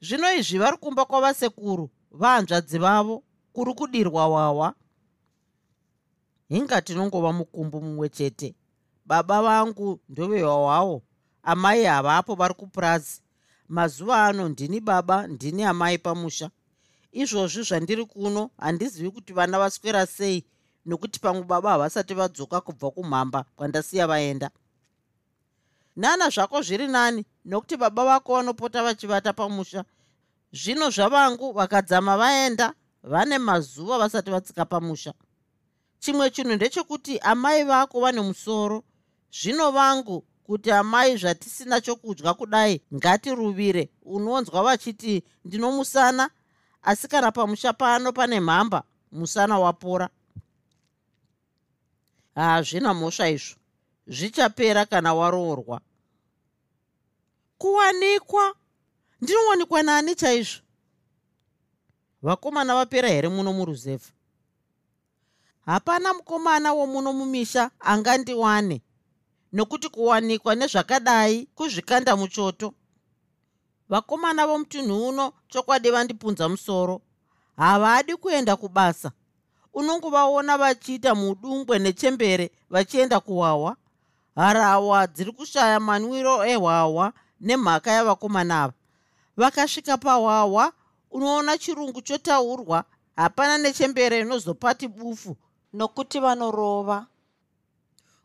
Zvino 0.02 0.34
izvi 0.34 0.58
vari 0.58 0.78
kumba 0.78 1.06
kwavasekuru 1.06 1.90
vahanzvadzi 2.12 2.78
vavo 2.78 3.24
kuri 3.54 3.74
kudirwa 3.74 4.26
hwahwa 4.26 4.74
hinga 6.50 6.82
tinongova 6.82 7.34
mukumbu 7.34 7.82
mumwe 7.82 8.10
chete. 8.10 8.56
Baba 9.06 9.42
vangu 9.42 10.00
ndovehwahwawo 10.10 11.04
amai 11.44 11.86
havapo 11.86 12.36
vari 12.36 12.54
kupurazi. 12.54 13.22
Mazuva 13.68 14.26
ano 14.26 14.50
ndini 14.50 14.80
baba 14.80 15.28
ndini 15.28 15.64
amai 15.64 15.98
pamusha. 15.98 16.50
Izvozvi 17.12 17.64
zvandiri 17.64 18.06
kuno 18.06 18.50
handizivi 18.58 19.12
kuti 19.12 19.34
vana 19.34 19.60
vaswera 19.60 20.06
sei 20.06 20.46
nokuti 20.86 21.19
pamwe 21.19 21.43
baba 21.43 21.69
havasati 21.72 22.13
vadzoka 22.13 22.62
kubva 22.62 22.91
kumhamba 22.91 23.46
kwandasiya 23.56 24.08
vaenda. 24.08 24.50
Nana 25.96 26.30
zvako 26.30 26.62
zviri 26.62 26.88
nani? 26.88 27.26
Nokuti 27.46 27.78
baba 27.78 28.06
vako 28.06 28.34
vanopota 28.34 28.84
vachivata 28.84 29.34
pamusha. 29.34 29.86
Zvino 30.52 30.89
zvavangu 30.89 31.54
vakadzama 31.54 32.17
vaenda 32.17 32.74
vane 33.04 33.38
mazuva 33.38 33.98
vasati 33.98 34.32
vatsika 34.32 34.65
pamusha. 34.65 35.13
Chimwe 36.00 36.30
chinhu 36.30 36.56
ndechekuti 36.56 37.19
amai 37.19 37.63
vako 37.63 38.00
vane 38.02 38.22
musoro. 38.22 38.84
Zvino 39.32 39.72
vangu 39.72 40.26
kuti 40.43 40.72
amai 40.72 41.17
zvatisina 41.17 41.82
chokudya 41.82 42.34
kudai 42.34 42.82
ngatiruvire. 42.93 43.89
Unonzwa 44.02 44.63
vachiti 44.63 45.24
ndinomusana 45.46 46.30
asi 46.82 47.08
kana 47.08 47.32
pamusha 47.32 47.74
pano 47.74 48.12
pane 48.12 48.39
mhamba 48.39 48.84
musana 49.12 49.60
wapora 49.60 50.10
hazvina 52.36 52.93
mhosva 52.93 53.30
izvo. 53.30 53.56
Zvichapera 54.08 54.86
kana 54.86 55.13
waroorwa. 55.13 55.82
Kuwanikwa. 57.58 58.56
Ndinowanikwa 59.22 59.84
nani 59.84 60.15
chaizvo? 60.15 60.62
Vakomana 62.22 62.76
vapera 62.76 63.10
here 63.10 63.30
muno 63.30 63.54
muruzevha? 63.54 64.12
Hapana 65.65 66.13
mukomana 66.13 66.74
womuno 66.74 67.13
mumisha 67.13 67.72
angandiwane 67.80 68.82
nokuti 69.54 69.89
kuwanikwa 69.89 70.56
nezvakadai 70.56 71.46
kuzvikanda 71.56 72.15
muchoto. 72.15 72.74
Vakomana 73.89 74.48
vomutunhu 74.48 75.08
uno 75.10 75.34
chokwadi 75.48 75.91
vandipunza 75.91 76.50
musoro 76.50 77.02
havadi 77.58 78.15
kuenda 78.15 78.56
kubasa 78.56 79.12
unongovaona 79.74 80.58
vachiita 80.58 81.16
mudungwe 81.16 81.80
nechembere 81.80 82.52
vachienda 82.70 83.20
kuhwahwa 83.20 83.76
harawa 84.36 85.08
dziri 85.08 85.32
kushaya 85.32 85.80
manwiro 85.80 86.46
ehwahwa 86.46 87.14
nemhaka 87.42 87.92
yavakomana 87.92 88.64
ava. 88.64 88.74
Vakasvika 89.38 89.98
pahwahwa 89.98 90.74
unoona 91.12 91.58
chirungu 91.58 92.02
chotaurwa 92.02 92.84
hapana 93.16 93.58
nechembere 93.58 94.20
inozopati 94.20 94.88
bufu 94.88 95.38
nokuti 95.74 96.20
vanorova. 96.20 97.06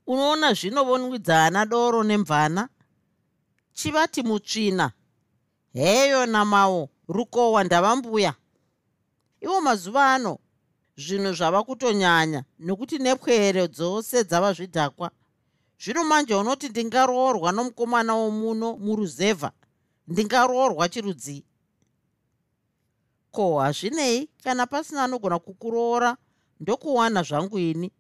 Unoona 0.06 0.52
zvino 0.54 0.84
vonwidzaana 0.84 1.66
doro 1.66 2.02
nemvana? 2.02 2.68
Chivati 3.72 4.22
mutsvina. 4.22 4.90
Heyo 5.72 6.26
namawo 6.26 6.88
rukohwa 7.08 7.64
ndavambuya. 7.64 8.34
Ivo 9.40 9.60
mazuva 9.60 10.14
ano 10.14 10.38
zvinhu 10.98 11.32
zvava 11.32 11.62
kutonyanya 11.62 12.44
nokuti 12.58 12.98
nepwere 12.98 13.68
dzose 13.68 14.24
dzava 14.24 14.52
zvidhakwa. 14.52 15.10
Zvino 15.80 16.04
manje 16.04 16.34
unoti 16.34 16.68
ndingaroorwa 16.68 17.52
nomukomana 17.52 18.14
womuno 18.14 18.76
muruzevha 18.76 19.52
ndingaroorwa 20.08 20.88
chirudzii? 20.88 21.44
Ko 23.30 23.58
hazvinei? 23.60 24.28
Kana 24.42 24.66
pasina 24.66 25.04
anogona 25.04 25.38
kukuroora 25.38 26.16
ndokuwana 26.60 27.22
zvangu 27.22 27.58
ini? 27.58 27.92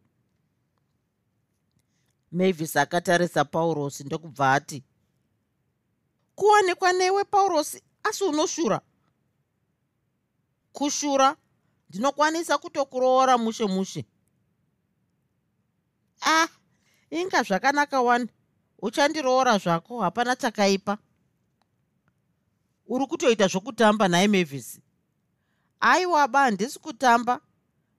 Mavis 2.32 2.76
akatarisa 2.76 3.44
paurosi 3.44 4.04
ndokubva 4.04 4.52
ati 4.52 4.82
kuwanikwa 6.34 6.92
newe 6.92 7.24
paurosi 7.24 7.82
asi 8.02 8.24
unoshura? 8.24 8.80
Kushura 10.72 11.36
ndinokwanisa 11.90 12.58
kutokuroora 12.58 13.38
mushe 13.38 13.66
mushe. 13.66 14.06
Ah 16.20 16.48
inga 17.10 17.42
zvakanaka 17.42 18.00
wani 18.00 18.28
uchandiroora 18.78 19.58
zvako 19.58 20.00
hapana 20.00 20.36
chakaipa. 20.36 20.98
Uri 22.86 23.06
kutoita 23.06 23.46
zvokutamba 23.48 24.08
naye 24.08 24.28
mavhisi 24.28 24.82
aiwaba 25.80 26.40
handisi 26.40 26.78
kutamba. 26.78 27.40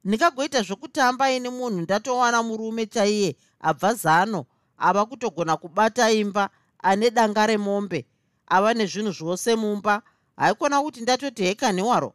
Ndingagoita 0.03 0.61
zvokutamba 0.61 1.31
ini 1.31 1.49
munhu 1.49 1.81
ndatowana 1.81 2.43
murume 2.43 2.85
chaiye 2.85 3.35
abva 3.59 3.93
zano 3.93 4.45
ava 4.77 5.05
kutogona 5.05 5.57
kubata 5.57 6.11
imba 6.11 6.49
ane 6.79 7.09
danga 7.11 7.45
remombe 7.45 8.07
ava 8.47 8.73
nezvinhu 8.73 9.11
zvose 9.11 9.55
mumba. 9.55 10.01
Haikona 10.35 10.81
kuti 10.81 11.01
ndatoti 11.01 11.43
hekaniwaro 11.43 12.13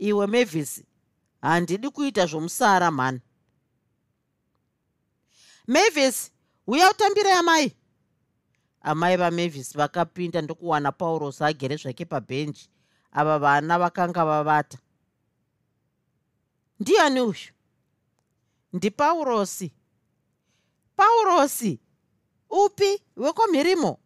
iwe 0.00 0.26
mavhisi 0.26 0.86
handidi 1.42 1.90
kuita 1.90 2.26
zvomusara 2.26 2.90
mhani 2.90 3.20
mavhisi 5.66 6.32
uya 6.66 6.90
utambire 6.90 7.32
amai. 7.32 7.76
Amai 8.80 9.16
vamavhisi 9.16 9.78
vakapinda 9.78 10.42
ndokuwana 10.42 10.92
paurosi 10.92 11.44
agere 11.44 11.76
zvake 11.76 12.04
pabhenji. 12.04 12.70
Ava 13.12 13.38
vana 13.38 13.78
vakanga 13.78 14.24
vavata. 14.24 14.78
Ndiani 16.80 17.20
uyu? 17.20 17.52
Ndipaurosi 18.72 19.72
paurosi. 20.96 21.80
Upi? 22.50 23.02
Wekomhirimo 23.16 24.00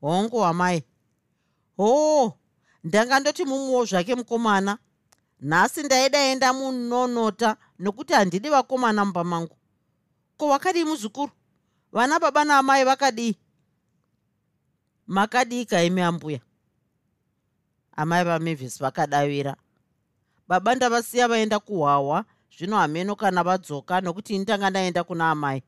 hongu 0.00 0.44
amai 0.44 0.84
hoo 1.76 2.32
ndanga 2.84 3.20
ndoti 3.20 3.44
mumuwo 3.44 3.84
zvake 3.84 4.14
mukomana 4.14 4.78
nhasi 5.40 5.82
ndaidaenda 5.82 6.52
munonota 6.52 7.56
nokuti 7.78 8.12
handidi 8.12 8.48
vakomana 8.50 9.04
mumba 9.04 9.24
mangu. 9.24 9.56
Ko 10.36 10.48
wakadii 10.48 10.84
muzukuru? 10.84 11.32
Vana 11.92 12.20
baba 12.20 12.44
naamai 12.44 12.84
vakadii? 12.84 13.36
Makadii 15.06 15.64
kaimi 15.64 16.00
ambuya? 16.00 16.40
Amai 17.96 18.24
vamavhisi 18.24 18.78
vakadavira. 18.78 19.56
Baba 20.48 20.74
ndavasiya 20.74 21.28
vaenda 21.28 21.58
kuhwahwa 21.58 22.24
zvino 22.58 22.76
hameno 22.76 23.16
kana 23.16 23.42
vadzoka 23.44 24.00
nokuti 24.00 24.34
ini 24.34 24.44
tanga 24.44 24.70
ndaenda 24.70 25.04
kuna 25.04 25.30
amai. 25.30 25.62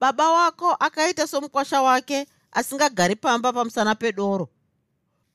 Baba 0.00 0.30
wako 0.30 0.70
akaita 0.72 1.26
somukwasha 1.26 1.82
wake 1.82 2.26
asingagari 2.52 3.16
pamba 3.16 3.52
pamusana 3.52 3.94
pedoro. 3.94 4.48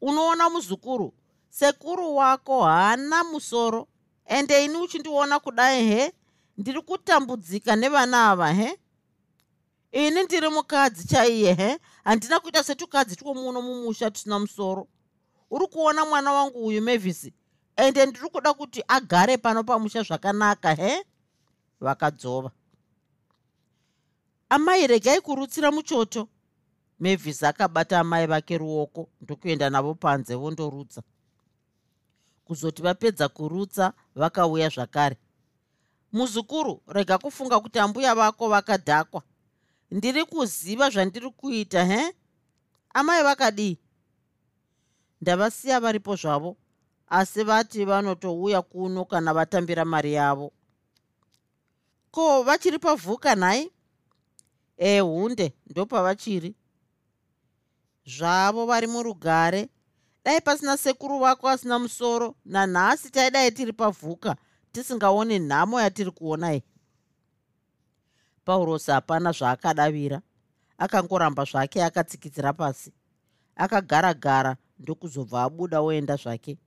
Unoona 0.01 0.49
muzukuru 0.49 1.13
sekuru 1.53 2.15
wako 2.15 2.63
haana 2.63 3.23
musoro. 3.23 3.87
Ende 4.25 4.65
ini 4.65 4.77
uchindiona 4.77 5.39
kudai 5.39 5.85
he? 5.87 6.13
Ndiri 6.57 6.81
kutambudzika 6.81 7.75
nevana 7.75 8.29
ava 8.31 8.53
he? 8.53 8.79
Ini 9.91 10.23
ndiri 10.23 10.49
mukadzi 10.49 11.07
chaiye 11.07 11.53
he? 11.53 11.79
Handina 12.03 12.39
kuita 12.39 12.63
setukadzi 12.63 13.15
twomuno 13.15 13.61
mumusha 13.61 14.11
tusina 14.11 14.39
musoro. 14.39 14.87
Uri 15.51 15.67
kuona 15.67 16.05
mwana 16.05 16.31
wangu 16.33 16.65
uyu 16.65 16.81
mavhisi 16.81 17.33
ende 17.75 18.05
ndiri 18.05 18.29
kuda 18.29 18.53
kuti 18.53 18.83
agare 18.87 19.37
pano 19.37 19.63
pamusha 19.63 20.03
zvakanaka 20.03 20.73
he? 20.73 21.05
Vakadzova. 21.79 22.51
Amai 24.49 24.87
regai 24.87 25.21
kurutsira 25.21 25.71
muchoto. 25.71 26.27
Mavhisi 26.99 27.45
akabata 27.45 27.99
amai 27.99 28.27
vake 28.27 28.57
ruoko. 28.57 29.09
Ndokuenda 29.21 29.69
navo 29.69 29.93
panze 29.93 30.35
vondorutsa 30.35 31.03
kuzoti 32.53 32.81
vapedza 32.81 33.29
kurutsa 33.29 33.93
vakauya 34.15 34.69
zvakare. 34.69 35.17
Muzukuru 36.11 36.81
rega 36.87 37.17
kufunga 37.17 37.59
kuti 37.59 37.79
ambuya 37.79 38.15
vako 38.15 38.49
vakadhakwa. 38.49 39.23
Ndiri 39.91 40.25
kuziva 40.25 40.89
zvandiri 40.89 41.29
kuita 41.29 41.85
he? 41.85 42.13
Amai 42.93 43.23
vakadii? 43.23 43.77
Ndavasiya 45.21 45.79
varipo 45.79 46.15
zvavo 46.15 46.57
asi 47.07 47.43
vati 47.43 47.85
vanotouya 47.85 48.61
kuno 48.61 49.05
kana 49.05 49.33
vatambira 49.33 49.85
mari 49.85 50.13
yavo. 50.13 50.51
Ko 52.11 52.43
vachiri 52.43 52.79
pavhuka 52.79 53.35
nhai? 53.35 53.71
Ehunde 54.77 55.53
ndopavachiri. 55.69 56.55
Zvavo 58.05 58.65
vari 58.65 58.87
murugare 58.87 59.69
dai 60.25 60.41
pasina 60.41 60.77
sekuru 60.77 61.19
vako 61.19 61.47
asina 61.49 61.79
musoro 61.79 62.35
nanhasi 62.45 63.11
taidai 63.11 63.51
tiri 63.51 63.73
pavhuka 63.73 64.35
tisingaoni 64.71 65.39
nhamo 65.39 65.81
yatiri 65.81 66.11
kuonai 66.11 66.63
paurosi 68.45 68.91
hapana 68.91 69.31
zvaakadavira. 69.31 70.21
Akangoramba 70.77 71.43
zvake 71.43 71.83
akatsikitsira 71.83 72.53
pasi. 72.53 72.93
Akagara 73.55 74.13
gara 74.13 74.57
ndokuzobva 74.79 75.43
abuda 75.43 75.81
oenda 75.81 76.15
zvake. 76.15 76.57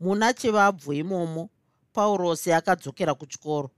Muna 0.00 0.32
chivabvu 0.32 0.92
imomo 0.92 1.50
paurosi 1.92 2.52
akadzokera 2.52 3.14
kuchikoro. 3.14 3.70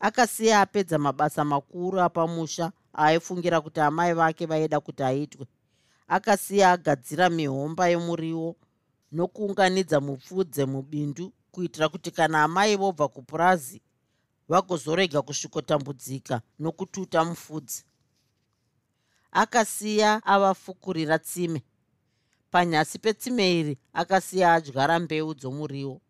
Akasiya 0.00 0.60
apedza 0.60 0.98
mabasa 0.98 1.44
makuru 1.44 2.00
apamusha 2.00 2.72
aaifungira 2.94 3.60
kuti 3.60 3.80
amai 3.80 4.14
vake 4.14 4.46
vaida 4.46 4.80
kuti 4.80 5.02
aitwe 5.02 5.46
akasiya 6.16 6.66
agadzira 6.76 7.26
mihomba 7.30 7.84
yemuriwo 7.92 8.48
nokuunganidza 9.16 9.98
mupfudze 10.06 10.62
mubindu 10.72 11.24
kuitira 11.52 11.86
kuti 11.92 12.10
kana 12.10 12.36
amai 12.46 12.76
vobva 12.76 13.06
kupurazi 13.08 13.78
vagozorega 14.50 15.22
kusvikotambudzika 15.22 16.36
nokututa 16.62 17.24
mufudzi 17.24 17.80
akasiya 19.32 20.10
avafukurira 20.26 21.18
tsime. 21.18 21.62
Panyasi 22.50 22.98
petsime 22.98 23.60
iri 23.60 23.78
akasiya 23.92 24.54
adyara 24.54 24.98
mbeu 24.98 25.34
dzomuriwo. 25.34 26.00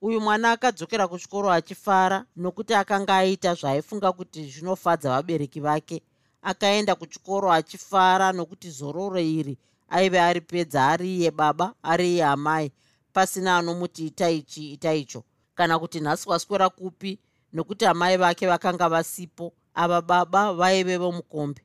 Uyu 0.00 0.20
mwana 0.20 0.52
akadzokera 0.52 1.08
kuchikoro 1.08 1.50
achifara 1.52 2.24
nokuti 2.36 2.74
akanga 2.74 3.16
aita 3.16 3.54
zvaaifunga 3.54 4.12
kuti 4.12 4.50
zvinofadza 4.50 5.10
vabereki 5.10 5.60
vake 5.60 6.02
akaenda 6.50 6.94
kuchikoro 6.94 7.52
achifara 7.52 8.32
nokuti 8.32 8.70
zororo 8.70 9.18
iri 9.20 9.58
aive 9.88 10.20
ari 10.20 10.40
pedza 10.40 10.86
ari 10.88 11.16
iye 11.16 11.30
baba 11.30 11.74
ari 11.82 12.06
iye 12.12 12.24
amai 12.24 12.72
pasina 13.12 13.56
anomuti 13.58 14.06
itaichi 14.06 14.72
itaicho 14.72 15.24
kana 15.54 15.78
kuti 15.78 16.00
nhasi 16.00 16.28
waswera 16.28 16.68
kupi 16.68 17.18
nokuti 17.52 17.84
amai 17.86 18.16
vake 18.16 18.46
vakanga 18.46 18.88
vasipo 18.88 19.52
ava 19.74 20.02
baba 20.02 20.52
vaive 20.52 20.96
vomukombe 20.96 21.62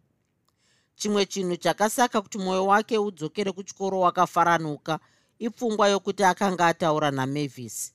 chimwe 0.95 1.25
chinhu 1.25 1.55
chakasaka 1.57 2.21
kuti 2.21 2.37
mwoyo 2.37 2.65
wake 2.65 2.97
udzokere 2.97 3.51
kuchikoro 3.51 3.99
wakafaranuka 3.99 4.99
ipfungwa 5.39 5.87
yokuti 5.89 6.23
akanga 6.23 6.67
ataura 6.67 7.11
namavhisi 7.11 7.93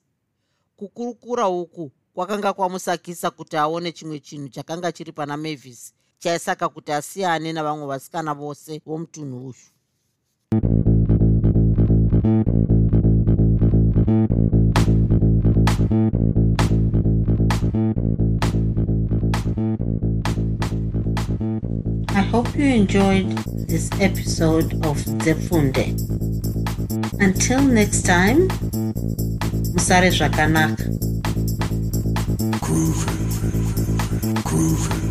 kukurukura 0.77 1.49
uku 1.49 1.93
kwakanga 2.15 2.53
kwamusakisa 2.53 3.31
kuti 3.31 3.57
aone 3.57 3.93
chimwe 3.93 4.19
chinhu 4.21 4.49
chakanga 4.49 4.93
chiri 4.93 5.13
pana 5.13 5.37
mavhisi 5.37 5.93
chaisaka 6.19 6.69
kuti 6.69 6.93
asiyane 6.93 7.53
navamwe 7.53 7.87
vasikana 7.87 8.35
vose 8.35 8.81
vomutunhu 8.87 9.37
uyu 9.49 9.55
I 22.11 22.23
hope 22.31 22.55
you 22.57 22.65
enjoyed 22.65 23.29
this 23.69 23.91
episode 24.01 24.73
of 24.87 24.97
Zefunde. 25.25 25.87
Until 27.21 27.63
next 27.63 28.03
time, 28.07 28.49
Musare 29.75 30.11
Zvakanaka. 30.11 30.85
Groovy. 32.61 33.13
Groovy. 34.45 35.06